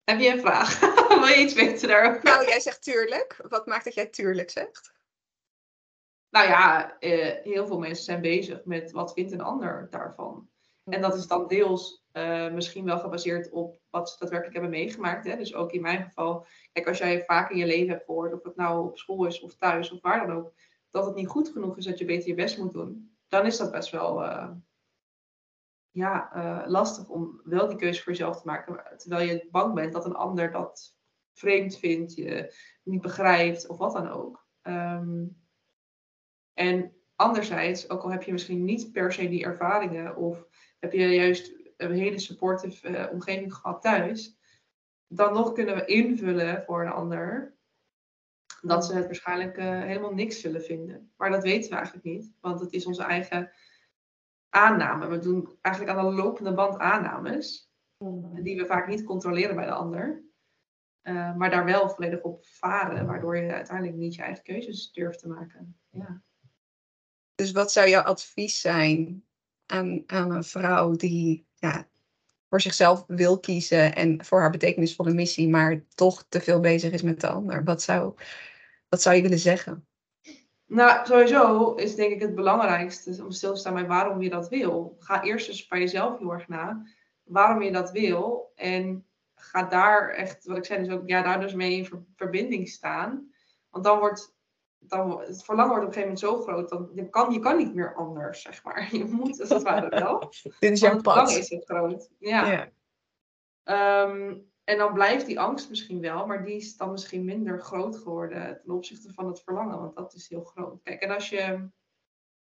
Heb 0.05 0.21
je 0.21 0.29
een 0.29 0.41
vraag? 0.41 0.81
Wil 1.09 1.27
je 1.27 1.39
iets 1.39 1.55
weten 1.55 1.89
daarover? 1.89 2.25
Nou, 2.25 2.47
jij 2.47 2.61
zegt 2.61 2.83
tuurlijk. 2.83 3.45
Wat 3.49 3.67
maakt 3.67 3.85
dat 3.85 3.95
jij 3.95 4.07
tuurlijk 4.07 4.51
zegt? 4.51 4.93
Nou 6.31 6.49
ja, 6.49 6.99
eh, 6.99 7.43
heel 7.43 7.67
veel 7.67 7.79
mensen 7.79 8.05
zijn 8.05 8.21
bezig 8.21 8.65
met 8.65 8.91
wat 8.91 9.13
vindt 9.13 9.33
een 9.33 9.41
ander 9.41 9.87
daarvan. 9.91 10.51
En 10.85 11.01
dat 11.01 11.15
is 11.15 11.27
dan 11.27 11.47
deels 11.47 12.05
eh, 12.13 12.51
misschien 12.53 12.85
wel 12.85 12.99
gebaseerd 12.99 13.51
op 13.51 13.81
wat 13.91 14.11
ze 14.11 14.17
daadwerkelijk 14.19 14.57
hebben 14.57 14.79
meegemaakt. 14.79 15.27
Hè? 15.27 15.37
Dus 15.37 15.55
ook 15.55 15.73
in 15.73 15.83
mijn 15.83 16.05
geval, 16.05 16.47
kijk, 16.73 16.89
als 16.89 16.99
jij 16.99 17.25
vaak 17.25 17.51
in 17.51 17.57
je 17.57 17.67
leven 17.67 17.89
hebt 17.89 18.05
gehoord, 18.05 18.33
of 18.33 18.43
het 18.43 18.57
nou 18.57 18.89
op 18.89 18.99
school 18.99 19.27
is 19.27 19.41
of 19.41 19.55
thuis 19.55 19.91
of 19.91 20.01
waar 20.01 20.27
dan 20.27 20.37
ook, 20.37 20.53
dat 20.91 21.07
het 21.07 21.15
niet 21.15 21.29
goed 21.29 21.49
genoeg 21.49 21.77
is 21.77 21.85
dat 21.85 21.99
je 21.99 22.05
beter 22.05 22.29
je 22.29 22.35
best 22.35 22.59
moet 22.59 22.73
doen, 22.73 23.17
dan 23.29 23.47
is 23.47 23.57
dat 23.57 23.71
best 23.71 23.91
wel 23.91 24.25
eh, 24.25 24.51
ja, 25.91 26.33
eh, 26.33 26.71
lastig 26.71 27.09
om 27.09 27.41
wel 27.45 27.69
die 27.69 27.77
keuze 27.77 28.03
voor 28.03 28.13
jezelf 28.13 28.41
te 28.41 28.47
maken. 28.47 28.99
Terwijl 28.99 29.29
je 29.29 29.49
bang 29.51 29.75
bent 29.75 29.93
dat 29.93 30.05
een 30.05 30.15
ander 30.15 30.51
dat 30.51 30.97
vreemd 31.33 31.79
vindt, 31.79 32.15
je 32.15 32.55
niet 32.83 33.01
begrijpt 33.01 33.69
of 33.69 33.79
wat 33.79 33.93
dan 33.93 34.09
ook. 34.09 34.47
Ehm, 34.63 35.27
en 36.53 36.95
anderzijds, 37.17 37.91
ook 37.91 38.03
al 38.03 38.11
heb 38.11 38.23
je 38.23 38.33
misschien 38.33 38.65
niet 38.65 38.93
per 38.93 39.13
se 39.13 39.29
die 39.29 39.45
ervaringen 39.45 40.17
of 40.17 40.47
heb 40.79 40.93
je 40.93 41.09
juist 41.09 41.53
een 41.77 41.93
hele 41.93 42.19
supportive 42.19 42.89
eh, 42.89 43.13
omgeving 43.13 43.55
gehad 43.55 43.83
thuis, 43.83 44.39
dan 45.07 45.33
nog 45.33 45.53
kunnen 45.53 45.75
we 45.75 45.85
invullen 45.85 46.63
voor 46.67 46.83
een 46.83 46.93
ander 46.93 47.59
dat 48.63 48.87
ze 48.87 48.95
het 48.95 49.05
waarschijnlijk 49.05 49.57
eh, 49.57 49.81
helemaal 49.81 50.15
niks 50.15 50.41
zullen 50.41 50.63
vinden. 50.63 51.13
Maar 51.17 51.31
dat 51.31 51.43
weten 51.43 51.71
we 51.71 51.77
eigenlijk 51.77 52.07
niet, 52.07 52.33
want 52.41 52.61
het 52.61 52.73
is 52.73 52.87
onze 52.87 53.03
eigen 53.03 53.53
aanname. 54.49 55.07
We 55.07 55.19
doen 55.19 55.59
eigenlijk 55.61 55.97
aan 55.97 56.05
de 56.05 56.23
lopende 56.23 56.55
band 56.55 56.79
aannames, 56.79 57.71
die 58.43 58.57
we 58.57 58.67
vaak 58.67 58.89
niet 58.89 59.05
controleren 59.05 59.57
bij 59.57 59.67
de 59.67 59.73
ander. 59.73 60.25
Eh, 61.03 61.37
maar 61.37 61.51
daar 61.51 61.65
wel 61.65 61.89
volledig 61.89 62.21
op 62.21 62.47
varen, 62.47 63.07
waardoor 63.07 63.37
je 63.37 63.53
uiteindelijk 63.53 63.97
niet 63.97 64.15
je 64.15 64.23
eigen 64.23 64.43
keuzes 64.43 64.93
durft 64.93 65.19
te 65.19 65.29
maken. 65.29 65.79
Ja. 65.91 66.23
Dus 67.35 67.53
wat 67.53 67.73
zou 67.73 67.89
jouw 67.89 68.03
advies 68.03 68.61
zijn 68.61 69.25
aan, 69.67 70.03
aan 70.07 70.31
een 70.31 70.45
vrouw 70.45 70.93
die 70.93 71.47
ja, 71.55 71.89
voor 72.49 72.61
zichzelf 72.61 73.05
wil 73.07 73.41
kiezen 73.41 73.95
en 73.95 74.25
voor 74.25 74.41
haar 74.41 74.51
betekenisvolle 74.51 75.13
missie, 75.13 75.49
maar 75.49 75.85
toch 75.95 76.25
te 76.29 76.41
veel 76.41 76.61
bezig 76.61 76.93
is 76.93 77.03
met 77.03 77.21
de 77.21 77.29
ander? 77.29 77.65
Wat 77.65 77.83
zou, 77.83 78.15
wat 78.91 79.03
zou 79.03 79.17
je 79.17 79.23
willen 79.23 79.39
zeggen? 79.39 79.85
Nou, 80.67 81.07
sowieso 81.07 81.75
is 81.75 81.95
denk 81.95 82.13
ik 82.13 82.21
het 82.21 82.35
belangrijkste 82.35 83.25
om 83.25 83.31
stil 83.31 83.53
te 83.55 83.61
staan 83.61 83.75
bij 83.75 83.87
waarom 83.87 84.23
je 84.23 84.31
dat 84.31 84.49
wil. 84.49 84.97
Ga 84.99 85.23
eerst 85.23 85.49
eens 85.49 85.67
bij 85.67 85.79
jezelf 85.79 86.19
heel 86.19 86.33
erg 86.33 86.49
na 86.49 86.87
waarom 87.23 87.63
je 87.63 87.73
dat 87.73 87.91
wil. 87.91 88.53
En 88.55 89.07
ga 89.35 89.63
daar 89.63 90.09
echt, 90.09 90.45
wat 90.45 90.57
ik 90.57 90.65
zei, 90.65 90.85
dus 90.85 90.95
ook, 90.95 91.09
ja, 91.09 91.23
daar 91.23 91.41
dus 91.41 91.55
mee 91.55 91.77
in 91.77 91.85
ver- 91.87 92.05
verbinding 92.17 92.69
staan. 92.69 93.33
Want 93.71 93.85
dan 93.85 93.99
wordt 93.99 94.35
dan, 94.79 95.21
het 95.21 95.45
verlangen 95.45 95.71
wordt 95.73 95.87
op 95.87 95.95
een 95.97 96.03
gegeven 96.03 96.27
moment 96.27 96.47
zo 96.47 96.53
groot, 96.53 96.69
dan 96.69 96.91
je 96.95 97.09
kan 97.09 97.33
je 97.33 97.39
kan 97.39 97.57
niet 97.57 97.75
meer 97.75 97.95
anders, 97.95 98.43
zeg 98.43 98.65
maar. 98.65 98.89
Je 98.97 99.05
moet 99.05 99.41
als 99.41 99.49
het 99.49 99.63
ware 99.63 99.89
wel. 99.89 100.19
Dit 100.61 100.71
is 100.71 100.81
jouw 100.81 100.93
het 100.93 101.03
verlangen 101.03 101.33
pad. 101.33 101.37
is 101.39 101.51
het 101.51 101.65
groot. 101.65 102.11
Ja. 102.19 102.51
Ja. 102.51 102.71
Ehm, 103.63 104.39
en 104.65 104.79
dan 104.79 104.93
blijft 104.93 105.27
die 105.27 105.41
angst 105.41 105.69
misschien 105.69 106.01
wel, 106.01 106.27
maar 106.27 106.45
die 106.45 106.57
is 106.57 106.77
dan 106.77 106.91
misschien 106.91 107.25
minder 107.25 107.61
groot 107.61 107.97
geworden 107.97 108.61
ten 108.63 108.75
opzichte 108.75 109.13
van 109.13 109.27
het 109.27 109.43
verlangen, 109.43 109.79
want 109.79 109.95
dat 109.95 110.15
is 110.15 110.29
heel 110.29 110.45
groot. 110.45 110.83
Kijk, 110.83 111.01
en 111.01 111.11
als 111.11 111.29
je, 111.29 111.69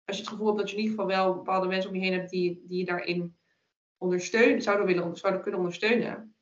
als 0.05 0.17
je 0.17 0.21
het 0.21 0.27
gevoel 0.27 0.47
hebt 0.47 0.59
dat 0.59 0.69
je 0.69 0.75
in 0.75 0.81
ieder 0.81 0.97
geval 0.97 1.15
wel 1.15 1.33
bepaalde 1.35 1.67
mensen 1.67 1.89
om 1.89 1.95
je 1.95 2.01
heen 2.01 2.19
hebt 2.19 2.29
die, 2.29 2.63
die 2.67 2.77
je 2.77 2.85
daarin 2.85 3.37
ondersteunen, 3.97 4.61
zouden, 4.61 4.85
willen, 4.85 5.17
zouden 5.17 5.41
kunnen 5.41 5.59
ondersteunen, 5.59 6.35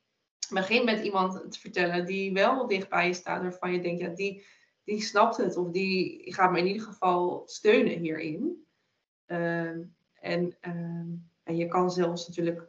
begin 0.50 0.84
met 0.84 1.04
iemand 1.04 1.52
te 1.52 1.60
vertellen 1.60 2.06
die 2.06 2.32
wel 2.32 2.66
dichtbij 2.66 3.06
je 3.06 3.12
staat, 3.12 3.42
waarvan 3.42 3.72
je 3.72 3.80
denkt, 3.80 4.00
ja, 4.00 4.08
die, 4.08 4.44
die 4.84 5.02
snapt 5.02 5.36
het 5.36 5.56
of 5.56 5.70
die 5.70 6.32
gaat 6.32 6.50
me 6.50 6.58
in 6.58 6.66
ieder 6.66 6.82
geval 6.82 7.42
steunen 7.46 7.98
hierin. 7.98 8.66
Ehm, 9.26 9.82
en, 10.20 10.56
ehm, 10.60 11.08
en 11.42 11.56
je 11.56 11.66
kan 11.66 11.90
zelfs 11.90 12.28
natuurlijk 12.28 12.66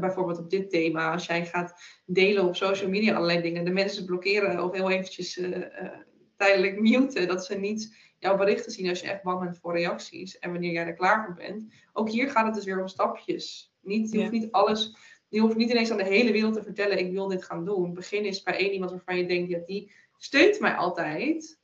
bijvoorbeeld 0.00 0.38
op 0.38 0.50
dit 0.50 0.70
thema, 0.70 1.12
als 1.12 1.26
jij 1.26 1.46
gaat 1.46 1.74
delen 2.04 2.44
op 2.44 2.56
social 2.56 2.90
media 2.90 3.14
allerlei 3.14 3.40
dingen, 3.40 3.64
de 3.64 3.70
mensen 3.70 4.04
blokkeren 4.04 4.64
of 4.64 4.72
heel 4.72 4.90
eventjes 4.90 5.38
eh, 5.38 5.84
eh, 5.84 5.98
tijdelijk 6.36 6.80
muten, 6.80 7.28
dat 7.28 7.44
ze 7.44 7.54
niet 7.54 7.96
jouw 8.18 8.36
berichten 8.36 8.72
zien 8.72 8.88
als 8.88 9.00
je 9.00 9.10
echt 9.10 9.22
bang 9.22 9.40
bent 9.40 9.58
voor 9.58 9.76
reacties 9.76 10.38
en 10.38 10.50
wanneer 10.50 10.72
jij 10.72 10.86
er 10.86 10.94
klaar 10.94 11.24
voor 11.24 11.34
bent. 11.34 11.72
Ook 11.92 12.10
hier 12.10 12.30
gaat 12.30 12.46
het 12.46 12.54
dus 12.54 12.64
weer 12.64 12.80
om 12.80 12.88
stapjes. 12.88 13.74
Niet, 13.80 14.12
je 14.12 14.18
hoeft 14.18 14.30
niet 14.30 14.52
alles, 14.52 14.96
je 15.28 15.40
hoeft 15.40 15.56
niet 15.56 15.70
ineens 15.70 15.90
aan 15.90 15.96
de 15.96 16.04
hele 16.04 16.32
wereld 16.32 16.54
te 16.54 16.62
vertellen, 16.62 16.98
ik 16.98 17.12
wil 17.12 17.28
dit 17.28 17.44
gaan 17.44 17.64
doen. 17.64 17.94
Begin 17.94 18.24
eens 18.24 18.42
bij 18.42 18.58
één 18.58 18.72
iemand 18.72 18.90
waarvan 18.90 19.16
je 19.16 19.26
denkt, 19.26 19.50
ja, 19.50 19.58
die 19.66 19.92
steunt 20.16 20.60
mij 20.60 20.74
altijd. 20.74 21.60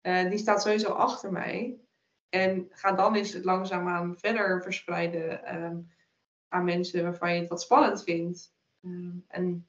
Eh, 0.00 0.28
die 0.28 0.38
staat 0.38 0.62
sowieso 0.62 0.88
achter 0.88 1.32
mij. 1.32 1.78
En 2.28 2.66
ga 2.70 2.92
dan 2.92 3.14
eens 3.14 3.32
het 3.32 3.44
langzaamaan 3.44 4.18
verder 4.18 4.62
verspreiden 4.62 5.44
ehm, 5.44 5.76
mensen 6.62 7.02
waarvan 7.02 7.34
je 7.34 7.40
het 7.40 7.48
wat 7.48 7.62
spannend 7.62 8.02
vindt. 8.02 8.54
Ehm, 8.82 9.16
en 9.28 9.66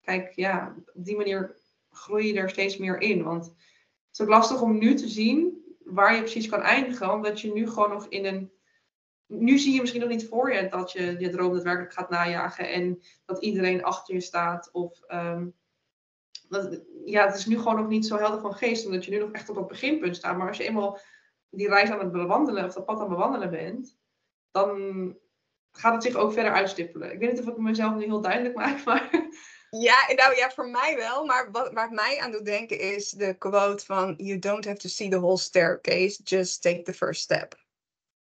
kijk, 0.00 0.32
ja, 0.32 0.74
op 0.94 1.04
die 1.04 1.16
manier 1.16 1.56
groei 1.90 2.32
je 2.32 2.38
er 2.38 2.50
steeds 2.50 2.76
meer 2.76 3.00
in. 3.00 3.22
Want 3.22 3.44
het 3.44 3.54
is 4.12 4.20
ook 4.20 4.28
lastig 4.28 4.60
om 4.60 4.78
nu 4.78 4.94
te 4.94 5.08
zien 5.08 5.64
waar 5.84 6.14
je 6.14 6.20
precies 6.20 6.48
kan 6.48 6.60
eindigen. 6.60 7.12
Omdat 7.12 7.40
je 7.40 7.52
nu 7.52 7.68
gewoon 7.68 7.90
nog 7.90 8.06
in 8.06 8.24
een. 8.24 8.52
Nu 9.26 9.58
zie 9.58 9.74
je 9.74 9.80
misschien 9.80 10.00
nog 10.00 10.10
niet 10.10 10.28
voor 10.28 10.52
je 10.52 10.68
dat 10.68 10.92
je 10.92 11.16
je 11.18 11.30
droom 11.30 11.52
daadwerkelijk 11.52 11.92
gaat 11.92 12.10
najagen. 12.10 12.70
En 12.70 13.02
dat 13.24 13.42
iedereen 13.42 13.84
achter 13.84 14.14
je 14.14 14.20
staat. 14.20 14.70
Of 14.72 15.00
ehm, 15.06 15.46
dat, 16.48 16.82
ja, 17.04 17.26
het 17.26 17.36
is 17.36 17.46
nu 17.46 17.58
gewoon 17.58 17.76
nog 17.76 17.88
niet 17.88 18.06
zo 18.06 18.16
helder 18.16 18.40
van 18.40 18.54
geest, 18.54 18.86
omdat 18.86 19.04
je 19.04 19.10
nu 19.10 19.18
nog 19.18 19.30
echt 19.30 19.48
op 19.48 19.56
het 19.56 19.66
beginpunt 19.66 20.16
staat. 20.16 20.36
Maar 20.36 20.48
als 20.48 20.56
je 20.56 20.64
eenmaal 20.64 20.98
die 21.50 21.68
reis 21.68 21.90
aan 21.90 21.98
het 21.98 22.12
bewandelen, 22.12 22.64
of 22.64 22.74
dat 22.74 22.84
pad 22.84 22.94
aan 22.94 23.00
het 23.00 23.10
bewandelen 23.10 23.50
bent, 23.50 23.98
dan 24.50 25.16
gaat 25.78 25.94
het 25.94 26.02
zich 26.02 26.14
ook 26.14 26.32
verder 26.32 26.52
uitstippelen. 26.52 27.12
Ik 27.12 27.18
weet 27.18 27.32
niet 27.32 27.40
of 27.40 27.46
ik 27.46 27.56
mezelf 27.56 27.94
nu 27.94 28.04
heel 28.04 28.20
duidelijk 28.20 28.54
maak, 28.54 28.84
maar... 28.84 29.32
Ja, 29.70 29.96
nou 30.16 30.36
ja, 30.36 30.50
voor 30.50 30.68
mij 30.68 30.96
wel. 30.96 31.24
Maar 31.24 31.50
wat, 31.50 31.72
waar 31.72 31.84
het 31.84 31.94
mij 31.94 32.20
aan 32.20 32.30
doet 32.30 32.44
denken 32.44 32.80
is 32.80 33.10
de 33.10 33.34
quote 33.38 33.84
van... 33.84 34.14
You 34.16 34.38
don't 34.38 34.64
have 34.64 34.76
to 34.76 34.88
see 34.88 35.08
the 35.08 35.20
whole 35.20 35.38
staircase, 35.38 36.22
just 36.22 36.62
take 36.62 36.82
the 36.82 36.92
first 36.92 37.22
step. 37.22 37.62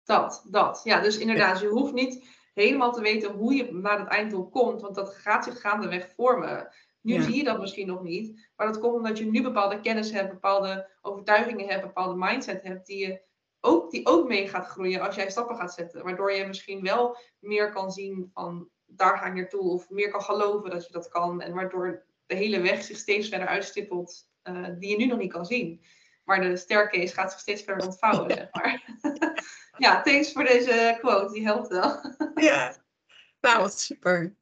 Dat, 0.04 0.44
dat. 0.50 0.82
Ja, 0.84 1.00
dus 1.00 1.18
inderdaad, 1.18 1.60
je 1.60 1.68
hoeft 1.68 1.94
niet 1.94 2.28
helemaal 2.54 2.92
te 2.92 3.02
weten 3.02 3.32
hoe 3.32 3.54
je 3.54 3.74
naar 3.74 4.00
het 4.00 4.08
einddoel 4.08 4.50
komt, 4.50 4.82
want 4.82 4.96
dat 4.96 5.14
gaat 5.16 5.44
zich 5.44 5.62
gaandeweg 5.62 6.10
vormen. 6.16 6.70
Nu 7.02 7.22
zie 7.22 7.36
je 7.36 7.44
dat 7.44 7.60
misschien 7.60 7.88
nog 7.88 8.04
niet, 8.04 8.50
maar 8.56 8.68
dat 8.68 8.80
komt 8.80 8.96
omdat 8.96 9.18
je 9.18 9.26
nu 9.26 9.42
bepaalde 9.42 9.82
kennis 9.82 10.12
hebt, 10.12 10.30
bepaalde 10.30 10.90
overtuigingen 11.02 11.68
hebt, 11.68 11.82
bepaalde 11.82 12.26
mindset 12.26 12.64
hebt 12.64 12.86
die, 12.86 13.08
je 13.08 13.22
ook, 13.62 13.92
die 13.92 14.06
ook 14.06 14.28
mee 14.28 14.48
gaat 14.48 14.68
groeien 14.68 15.02
als 15.02 15.16
jij 15.16 15.30
stappen 15.30 15.56
gaat 15.56 15.74
zetten. 15.74 16.04
Waardoor 16.04 16.32
je 16.32 16.48
misschien 16.48 16.82
wel 16.82 17.18
meer 17.40 17.72
kan 17.72 17.92
zien 17.92 18.30
van 18.34 18.70
daar 18.86 19.18
ga 19.18 19.26
ik 19.26 19.34
naartoe 19.34 19.72
of 19.72 19.90
meer 19.90 20.12
kan 20.12 20.22
geloven 20.22 20.70
dat 20.70 20.86
je 20.86 20.94
dat 20.94 21.08
kan 21.08 21.42
en 21.42 21.54
waardoor 21.54 22.06
de 22.26 22.36
hele 22.36 22.62
weg 22.62 22.84
zich 22.84 22.98
steeds 22.98 23.30
verder 23.30 23.48
uitstippelt 23.48 24.30
uh, 24.44 24.68
die 24.80 24.90
je 24.90 24.98
nu 24.98 25.06
nog 25.06 25.18
niet 25.18 25.32
kan 25.32 25.46
zien. 25.46 25.82
Maar 26.24 26.42
de 26.42 26.58
staircase 26.58 27.14
gaat 27.14 27.32
zich 27.32 27.40
steeds 27.40 27.64
verder 27.64 27.86
ontvouwen, 27.86 28.32
zeg 28.32 28.48
maar. 28.52 28.98
ja, 29.78 30.02
thanks 30.02 30.32
voor 30.32 30.44
deze 30.44 30.98
quote, 31.00 31.34
die 31.34 31.44
helpt 31.44 31.68
wel. 31.68 32.16
ja, 32.36 32.76
nou 33.42 33.62
wat 33.62 33.80
super. 33.80 34.36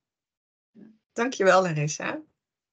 Dankjewel 1.14 1.62
Larissa. 1.62 2.22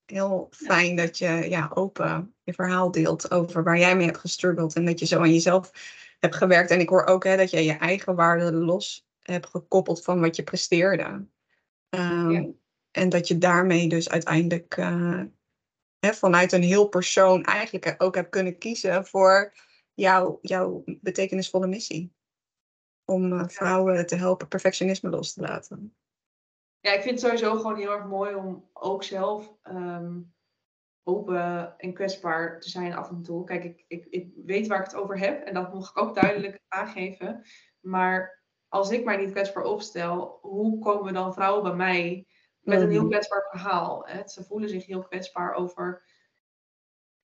Heel 0.04 0.48
fijn 0.50 0.96
dat 0.96 1.18
je 1.18 1.46
ja, 1.48 1.70
open 1.74 2.34
je 2.42 2.52
verhaal 2.52 2.90
deelt 2.90 3.30
over 3.30 3.62
waar 3.62 3.78
jij 3.78 3.96
mee 3.96 4.06
hebt 4.06 4.18
gestruggeld 4.18 4.74
en 4.74 4.84
dat 4.84 4.98
je 4.98 5.06
zo 5.06 5.20
aan 5.20 5.32
jezelf 5.32 5.70
hebt 6.26 6.38
gewerkt. 6.38 6.70
En 6.70 6.80
ik 6.80 6.88
hoor 6.88 7.04
ook 7.04 7.24
hè, 7.24 7.36
dat 7.36 7.50
je 7.50 7.64
je 7.64 7.72
eigen 7.72 8.14
waarde 8.14 8.52
los 8.52 9.08
hebt 9.20 9.46
gekoppeld 9.46 10.04
van 10.04 10.20
wat 10.20 10.36
je 10.36 10.42
presteerde. 10.42 11.26
Um, 11.90 12.58
En 12.90 13.08
dat 13.08 13.28
je 13.28 13.38
daarmee 13.38 13.88
dus 13.88 14.08
uiteindelijk 14.08 14.76
uh, 14.76 15.22
hè, 15.98 16.14
vanuit 16.14 16.52
een 16.52 16.62
heel 16.62 16.88
persoon 16.88 17.44
eigenlijk 17.44 17.94
ook 17.98 18.14
hebt 18.14 18.30
kunnen 18.30 18.58
kiezen 18.58 19.06
voor 19.06 19.52
jouw, 19.94 20.38
jouw 20.42 20.82
betekenisvolle 21.00 21.66
missie. 21.66 22.14
Om 23.04 23.32
uh, 23.32 23.48
vrouwen 23.48 24.06
te 24.06 24.16
helpen 24.16 24.48
perfectionisme 24.48 25.10
los 25.10 25.32
te 25.32 25.40
laten 25.40 25.96
ja, 26.86 26.92
ik 26.92 27.02
vind 27.02 27.20
het 27.20 27.20
sowieso 27.20 27.56
gewoon 27.56 27.76
heel 27.76 27.92
erg 27.92 28.04
mooi 28.04 28.34
om 28.34 28.68
ook 28.72 29.02
zelf 29.02 29.52
ehm, 29.62 30.20
open 31.06 31.74
en 31.78 31.94
kwetsbaar 31.94 32.60
te 32.60 32.70
zijn 32.70 32.94
af 32.94 33.10
en 33.10 33.22
toe. 33.22 33.44
Kijk, 33.44 33.64
ik, 33.64 33.84
ik, 33.88 34.06
ik 34.10 34.32
weet 34.44 34.66
waar 34.66 34.78
ik 34.78 34.84
het 34.84 34.94
over 34.94 35.18
heb 35.18 35.44
en 35.44 35.54
dat 35.54 35.74
moet 35.74 35.88
ik 35.88 35.98
ook 35.98 36.14
duidelijk 36.14 36.60
aangeven. 36.68 37.44
Maar 37.80 38.42
als 38.68 38.90
ik 38.90 39.04
mij 39.04 39.16
niet 39.16 39.30
kwetsbaar 39.30 39.64
opstel, 39.64 40.38
hoe 40.42 40.78
komen 40.78 41.14
dan 41.14 41.34
vrouwen 41.34 41.62
bij 41.62 41.74
mij 41.74 42.26
met 42.60 42.80
een 42.80 42.90
heel 42.90 43.00
mhm. 43.00 43.10
kwetsbaar 43.10 43.46
verhaal? 43.50 44.06
Hè? 44.06 44.28
Ze 44.28 44.44
voelen 44.44 44.68
zich 44.68 44.86
heel 44.86 45.02
kwetsbaar 45.02 45.54
over, 45.54 46.02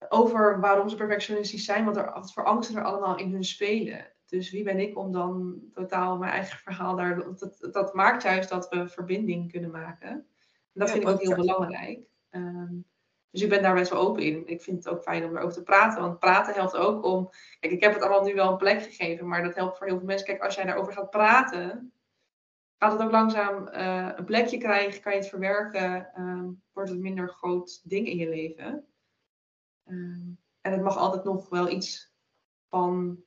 over 0.08 0.60
waarom 0.60 0.88
ze 0.88 0.96
perfectionistisch 0.96 1.64
zijn, 1.64 1.84
wat, 1.84 1.96
er, 1.96 2.12
wat 2.12 2.32
voor 2.32 2.44
angsten 2.44 2.76
er 2.76 2.84
allemaal 2.84 3.18
in 3.18 3.32
hun 3.32 3.44
spelen. 3.44 4.12
Dus 4.26 4.50
wie 4.50 4.64
ben 4.64 4.78
ik 4.78 4.98
om 4.98 5.12
dan 5.12 5.60
totaal 5.72 6.18
mijn 6.18 6.32
eigen 6.32 6.58
verhaal 6.58 6.96
daar. 6.96 7.16
Dat, 7.16 7.68
dat 7.72 7.94
maakt 7.94 8.22
juist 8.22 8.48
dat 8.48 8.68
we 8.68 8.88
verbinding 8.88 9.52
kunnen 9.52 9.70
maken. 9.70 10.08
En 10.08 10.26
dat 10.72 10.90
vind 10.90 11.02
ik 11.02 11.08
ook 11.08 11.22
heel 11.22 11.34
belangrijk. 11.34 12.00
Ehm, 12.28 12.74
dus 13.32 13.42
ik 13.42 13.48
ben 13.48 13.62
daar 13.62 13.74
best 13.74 13.90
wel 13.90 14.00
open 14.00 14.22
in. 14.22 14.46
Ik 14.46 14.62
vind 14.62 14.84
het 14.84 14.94
ook 14.94 15.02
fijn 15.02 15.24
om 15.24 15.36
erover 15.36 15.52
te 15.52 15.62
praten. 15.62 16.02
Want 16.02 16.18
praten 16.18 16.54
helpt 16.54 16.76
ook 16.76 17.04
om. 17.04 17.30
Kijk, 17.60 17.72
ik 17.72 17.82
heb 17.82 17.92
het 17.92 18.02
allemaal 18.02 18.24
nu 18.24 18.34
wel 18.34 18.50
een 18.50 18.56
plek 18.56 18.82
gegeven, 18.82 19.28
maar 19.28 19.42
dat 19.42 19.54
helpt 19.54 19.78
voor 19.78 19.86
heel 19.86 19.96
veel 19.96 20.06
mensen. 20.06 20.26
Kijk, 20.26 20.42
als 20.42 20.54
jij 20.54 20.64
daarover 20.64 20.92
gaat 20.92 21.10
praten, 21.10 21.92
gaat 22.78 22.92
het 22.92 23.02
ook 23.02 23.10
langzaam 23.10 23.68
uh, 23.68 24.10
een 24.16 24.24
plekje 24.24 24.58
krijgen, 24.58 25.02
kan 25.02 25.12
je 25.12 25.18
het 25.18 25.28
verwerken, 25.28 26.14
ehm, 26.14 26.50
wordt 26.72 26.88
het 26.88 26.98
een 26.98 27.04
minder 27.04 27.28
groot 27.28 27.80
ding 27.88 28.06
in 28.06 28.16
je 28.16 28.28
leven. 28.28 28.86
Ehm, 29.84 30.30
en 30.60 30.72
het 30.72 30.82
mag 30.82 30.96
altijd 30.96 31.24
nog 31.24 31.48
wel 31.48 31.68
iets 31.68 32.14
van 32.68 33.24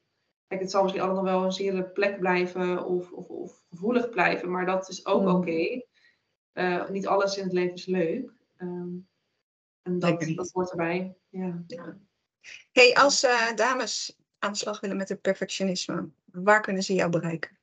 Kijk, 0.48 0.62
het 0.62 0.72
zal 0.72 0.82
misschien 0.82 1.04
altijd 1.04 1.24
nog 1.24 1.34
wel 1.34 1.44
een 1.44 1.52
zere 1.52 1.84
plek 1.84 2.20
blijven 2.20 2.86
of, 2.86 3.12
of, 3.12 3.30
of 3.30 3.64
gevoelig 3.70 4.10
blijven, 4.10 4.52
maar 4.52 4.66
dat 4.66 4.90
is 4.90 5.06
ook 5.06 5.22
mm. 5.22 5.28
oké. 5.28 5.82
Uh, 6.54 6.90
niet 6.90 7.08
alles 7.08 7.38
in 7.38 7.44
het 7.44 7.54
leven 7.54 7.74
is 7.74 7.86
leuk. 7.86 8.32
Um, 8.58 9.08
en 9.86 10.00
dat, 10.00 10.32
dat 10.36 10.52
hoort 10.52 10.72
erbij. 10.72 11.16
Ja. 11.30 11.64
ja. 11.68 11.98
Hey, 12.72 12.94
als 12.94 13.24
uh, 13.24 13.54
dames 13.56 14.18
aan 14.40 14.52
de 14.52 14.58
slag 14.58 14.80
willen 14.80 14.98
met 14.98 15.10
het 15.10 15.22
perfectionisme, 15.22 16.10
waar 16.26 16.62
kunnen 16.62 16.84
ze 16.84 16.94
jou 16.94 17.10
bereiken? 17.10 17.58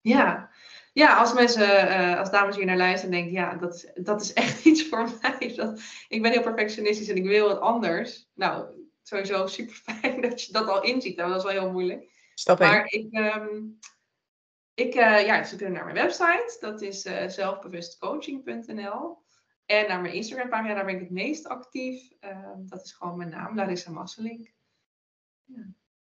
Ja, 0.00 0.50
ja 0.92 1.16
als 1.16 1.32
mensen, 1.32 1.88
uh, 1.88 2.18
als 2.18 2.30
dames 2.30 2.56
hier 2.56 2.64
naar 2.64 2.76
luisteren 2.76 3.14
en 3.14 3.20
denken, 3.20 3.40
ja, 3.40 3.54
dat 3.54 3.74
is, 3.74 3.90
dat 3.94 4.20
is 4.20 4.32
echt 4.32 4.64
iets 4.70 4.88
voor 4.88 5.10
mij. 5.20 5.54
Dat, 5.56 5.80
ik 6.08 6.22
ben 6.22 6.32
heel 6.32 6.42
perfectionistisch 6.42 7.08
en 7.08 7.16
ik 7.16 7.24
wil 7.24 7.48
wat 7.48 7.60
anders. 7.60 8.28
Nou, 8.34 8.66
sowieso 9.02 9.46
super 9.46 9.74
fijn 9.74 10.20
dat 10.28 10.42
je 10.42 10.52
dat 10.52 10.68
al 10.68 10.82
inziet. 10.82 11.16
Dat 11.16 11.36
is 11.36 11.42
wel 11.42 11.52
heel 11.52 11.72
moeilijk. 11.72 12.12
Stap 12.34 12.58
maar 12.58 12.86
ik, 12.86 13.18
um, 13.18 13.78
ik 14.74 14.94
uh, 14.94 15.26
ja, 15.26 15.44
ze 15.44 15.56
kunnen 15.56 15.74
naar 15.74 15.84
mijn 15.84 15.96
website. 15.96 16.56
Dat 16.60 16.82
is 16.82 17.00
zelfbewustcoaching.nl. 17.26 19.23
En 19.66 19.88
naar 19.88 20.00
mijn 20.00 20.14
Instagram 20.14 20.48
pagina, 20.48 20.74
daar 20.74 20.84
ben 20.84 20.94
ik 20.94 21.00
het 21.00 21.10
meest 21.10 21.46
actief. 21.46 22.12
Uh, 22.20 22.50
dat 22.56 22.84
is 22.84 22.92
gewoon 22.92 23.16
mijn 23.16 23.30
naam, 23.30 23.56
Larissa 23.56 23.90
Masselink. 23.90 24.52
Ja. 25.44 25.72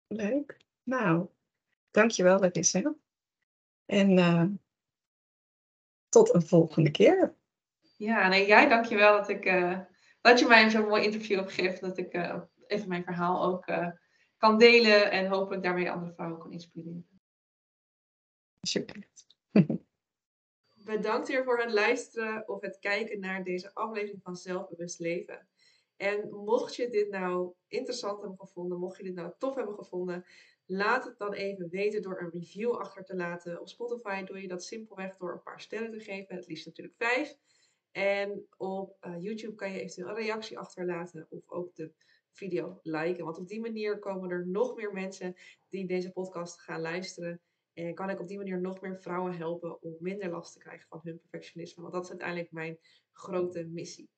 Leuk. 0.08 0.58
Nou, 0.84 1.28
dankjewel 1.92 2.40
Larissa. 2.40 2.96
En 3.86 4.18
uh, 4.18 4.46
tot 6.10 6.34
een 6.34 6.42
volgende 6.42 6.92
keer. 6.92 7.36
Ja, 7.98 8.28
nee, 8.28 8.48
jij 8.48 8.70
dankjewel 8.70 9.18
dat, 9.18 9.30
ik, 9.30 9.44
dat 10.22 10.40
je 10.40 10.46
mij 10.48 10.70
zo'n 10.70 10.88
mooi 10.88 11.04
interview 11.04 11.38
hebt 11.38 11.52
gegeven. 11.52 11.88
Dat 11.88 11.98
ik 11.98 12.14
even 12.68 12.88
mijn 12.88 13.04
verhaal 13.04 13.44
ook 13.44 13.66
kan 14.38 14.58
delen 14.58 15.12
en 15.12 15.28
hopelijk 15.28 15.64
daarmee 15.64 15.92
andere 15.92 16.14
vrouwen 16.14 16.40
kan 16.40 16.52
inspireren. 16.52 17.08
Super. 18.62 19.08
Bedankt 20.90 21.28
weer 21.28 21.44
voor 21.44 21.60
het 21.60 21.72
luisteren 21.72 22.48
of 22.48 22.62
het 22.62 22.80
kijken 22.80 23.20
naar 23.20 23.44
deze 23.44 23.74
aflevering 23.74 24.22
van 24.24 24.36
Zelfbewust 24.36 25.00
Leven. 25.00 25.48
En 25.96 26.30
mocht 26.30 26.76
je 26.76 26.90
dit 26.90 27.10
nou 27.10 27.54
interessant 27.68 28.20
hebben 28.20 28.40
gevonden, 28.40 28.80
mocht 28.80 28.98
je 28.98 29.04
dit 29.04 29.16
nou 29.16 29.32
tof 29.38 29.56
hebben 29.56 29.76
gevonden, 29.76 30.26
laat 30.66 31.06
het 31.06 31.18
dan 31.18 31.34
even 31.34 31.70
weten 31.70 32.02
door 32.02 32.22
een 32.22 32.30
review 32.30 32.72
achter 32.72 33.04
te 33.04 33.16
laten. 33.16 33.60
Op 33.60 33.68
Spotify 33.68 34.24
doe 34.24 34.42
je 34.42 34.48
dat 34.48 34.64
simpelweg 34.64 35.18
door 35.18 35.32
een 35.32 35.44
paar 35.44 35.62
sterren 35.62 35.92
te 35.92 36.00
geven, 36.00 36.36
het 36.36 36.48
liefst 36.48 36.66
natuurlijk 36.66 36.96
vijf. 36.98 37.38
En 37.92 38.48
op 38.58 38.98
uh, 39.02 39.16
YouTube 39.20 39.56
kan 39.56 39.72
je 39.72 39.80
eventueel 39.80 40.10
een 40.10 40.16
reactie 40.16 40.60
achterlaten 40.60 41.28
of 41.30 41.50
ook 41.50 41.76
de 41.76 41.92
video 42.32 42.80
liken. 42.84 43.26
Want 43.26 43.38
op 43.38 43.48
die 43.48 43.62
manier 43.62 44.00
komen 44.00 44.30
er 44.30 44.48
nog 44.48 44.76
meer 44.76 44.94
mensen 44.94 45.36
die 45.68 45.88
deze 45.88 46.12
podcast 46.12 46.62
gaan 46.62 46.82
luisteren. 46.82 47.42
En 47.86 47.94
kan 47.94 48.10
ik 48.10 48.20
op 48.20 48.28
die 48.28 48.38
manier 48.38 48.62
nog 48.62 48.82
meer 48.82 49.00
vrouwen 49.02 49.38
helpen 49.38 49.82
om 49.82 49.96
minder 50.00 50.30
last 50.30 50.54
te 50.54 50.60
krijgen 50.60 50.88
van 50.88 51.00
hun 51.04 51.20
perfectionisme. 51.20 51.82
Want 51.82 51.94
dat 51.94 52.04
is 52.04 52.10
uiteindelijk 52.10 52.52
mijn 52.52 52.78
grote 53.12 53.66
missie. 53.66 54.10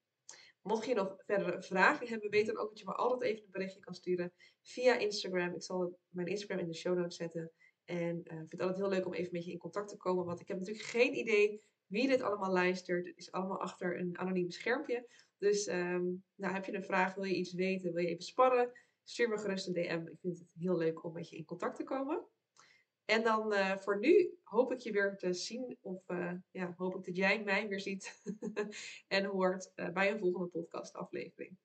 Mocht 0.62 0.86
je 0.86 0.94
nog 0.94 1.24
verdere 1.26 1.62
vragen 1.62 2.08
hebben, 2.08 2.30
weet 2.30 2.46
dan 2.46 2.58
ook 2.58 2.70
dat 2.70 2.80
je 2.80 2.86
me 2.86 2.94
altijd 2.94 3.32
even 3.32 3.46
een 3.46 3.52
berichtje 3.52 3.80
kan 3.80 3.94
sturen 3.94 4.34
via 4.62 4.98
Instagram. 4.98 5.56
Ik 5.56 5.64
zal 5.64 6.00
mijn 6.10 6.28
Instagram 6.28 6.60
in 6.60 6.68
de 6.68 6.76
show 6.76 6.98
notes 6.98 7.16
zetten. 7.16 7.52
En 7.86 8.16
uh, 8.24 8.38
vind 8.38 8.52
het 8.52 8.62
altijd 8.62 8.80
heel 8.80 8.90
leuk 8.90 9.06
om 9.06 9.14
even 9.14 9.32
met 9.32 9.46
je 9.46 9.52
in 9.52 9.58
contact 9.58 9.90
te 9.90 9.98
komen. 9.98 10.26
Want 10.26 10.40
ik 10.40 10.48
heb 10.48 10.58
natuurlijk 10.58 10.86
geen 10.86 11.18
idee 11.18 11.64
wie 11.88 12.08
dit 12.08 12.22
allemaal 12.22 12.52
luistert. 12.52 13.08
Het 13.08 13.18
is 13.18 13.32
allemaal 13.32 13.62
achter 13.62 14.00
een 14.00 14.18
anoniem 14.18 14.52
schermpje. 14.52 15.08
Dus 15.38 15.68
um, 15.68 16.24
nou, 16.36 16.54
heb 16.54 16.66
je 16.66 16.74
een 16.74 16.84
vraag, 16.84 17.16
wil 17.16 17.24
je 17.24 17.36
iets 17.36 17.54
weten, 17.54 17.94
wil 17.94 18.04
je 18.04 18.10
even 18.10 18.24
sparren, 18.24 18.72
stuur 19.04 19.30
me 19.30 19.38
gerust 19.38 19.68
een 19.68 19.74
DM. 19.74 20.08
Ik 20.08 20.20
vind 20.20 20.40
het 20.40 20.54
heel 20.58 20.78
leuk 20.78 21.04
om 21.04 21.14
met 21.14 21.30
je 21.30 21.38
in 21.38 21.46
contact 21.46 21.76
te 21.76 21.84
komen. 21.84 22.26
En 23.06 23.24
dan 23.24 23.54
uh, 23.54 23.78
voor 23.78 24.00
nu 24.00 24.38
hoop 24.44 24.72
ik 24.72 24.80
je 24.80 24.92
weer 24.92 25.18
te 25.18 25.34
zien, 25.34 25.78
of 25.82 26.10
uh, 26.10 26.32
ja, 26.52 26.74
hoop 26.78 26.96
ik 26.96 27.06
dat 27.06 27.16
jij 27.16 27.44
mij 27.44 27.68
weer 27.68 27.80
ziet 27.80 28.22
en 29.08 29.26
hoort 29.26 29.72
uh, 29.76 29.90
bij 29.90 30.12
een 30.12 30.20
volgende 30.20 30.48
podcast 30.48 30.94
aflevering. 30.94 31.58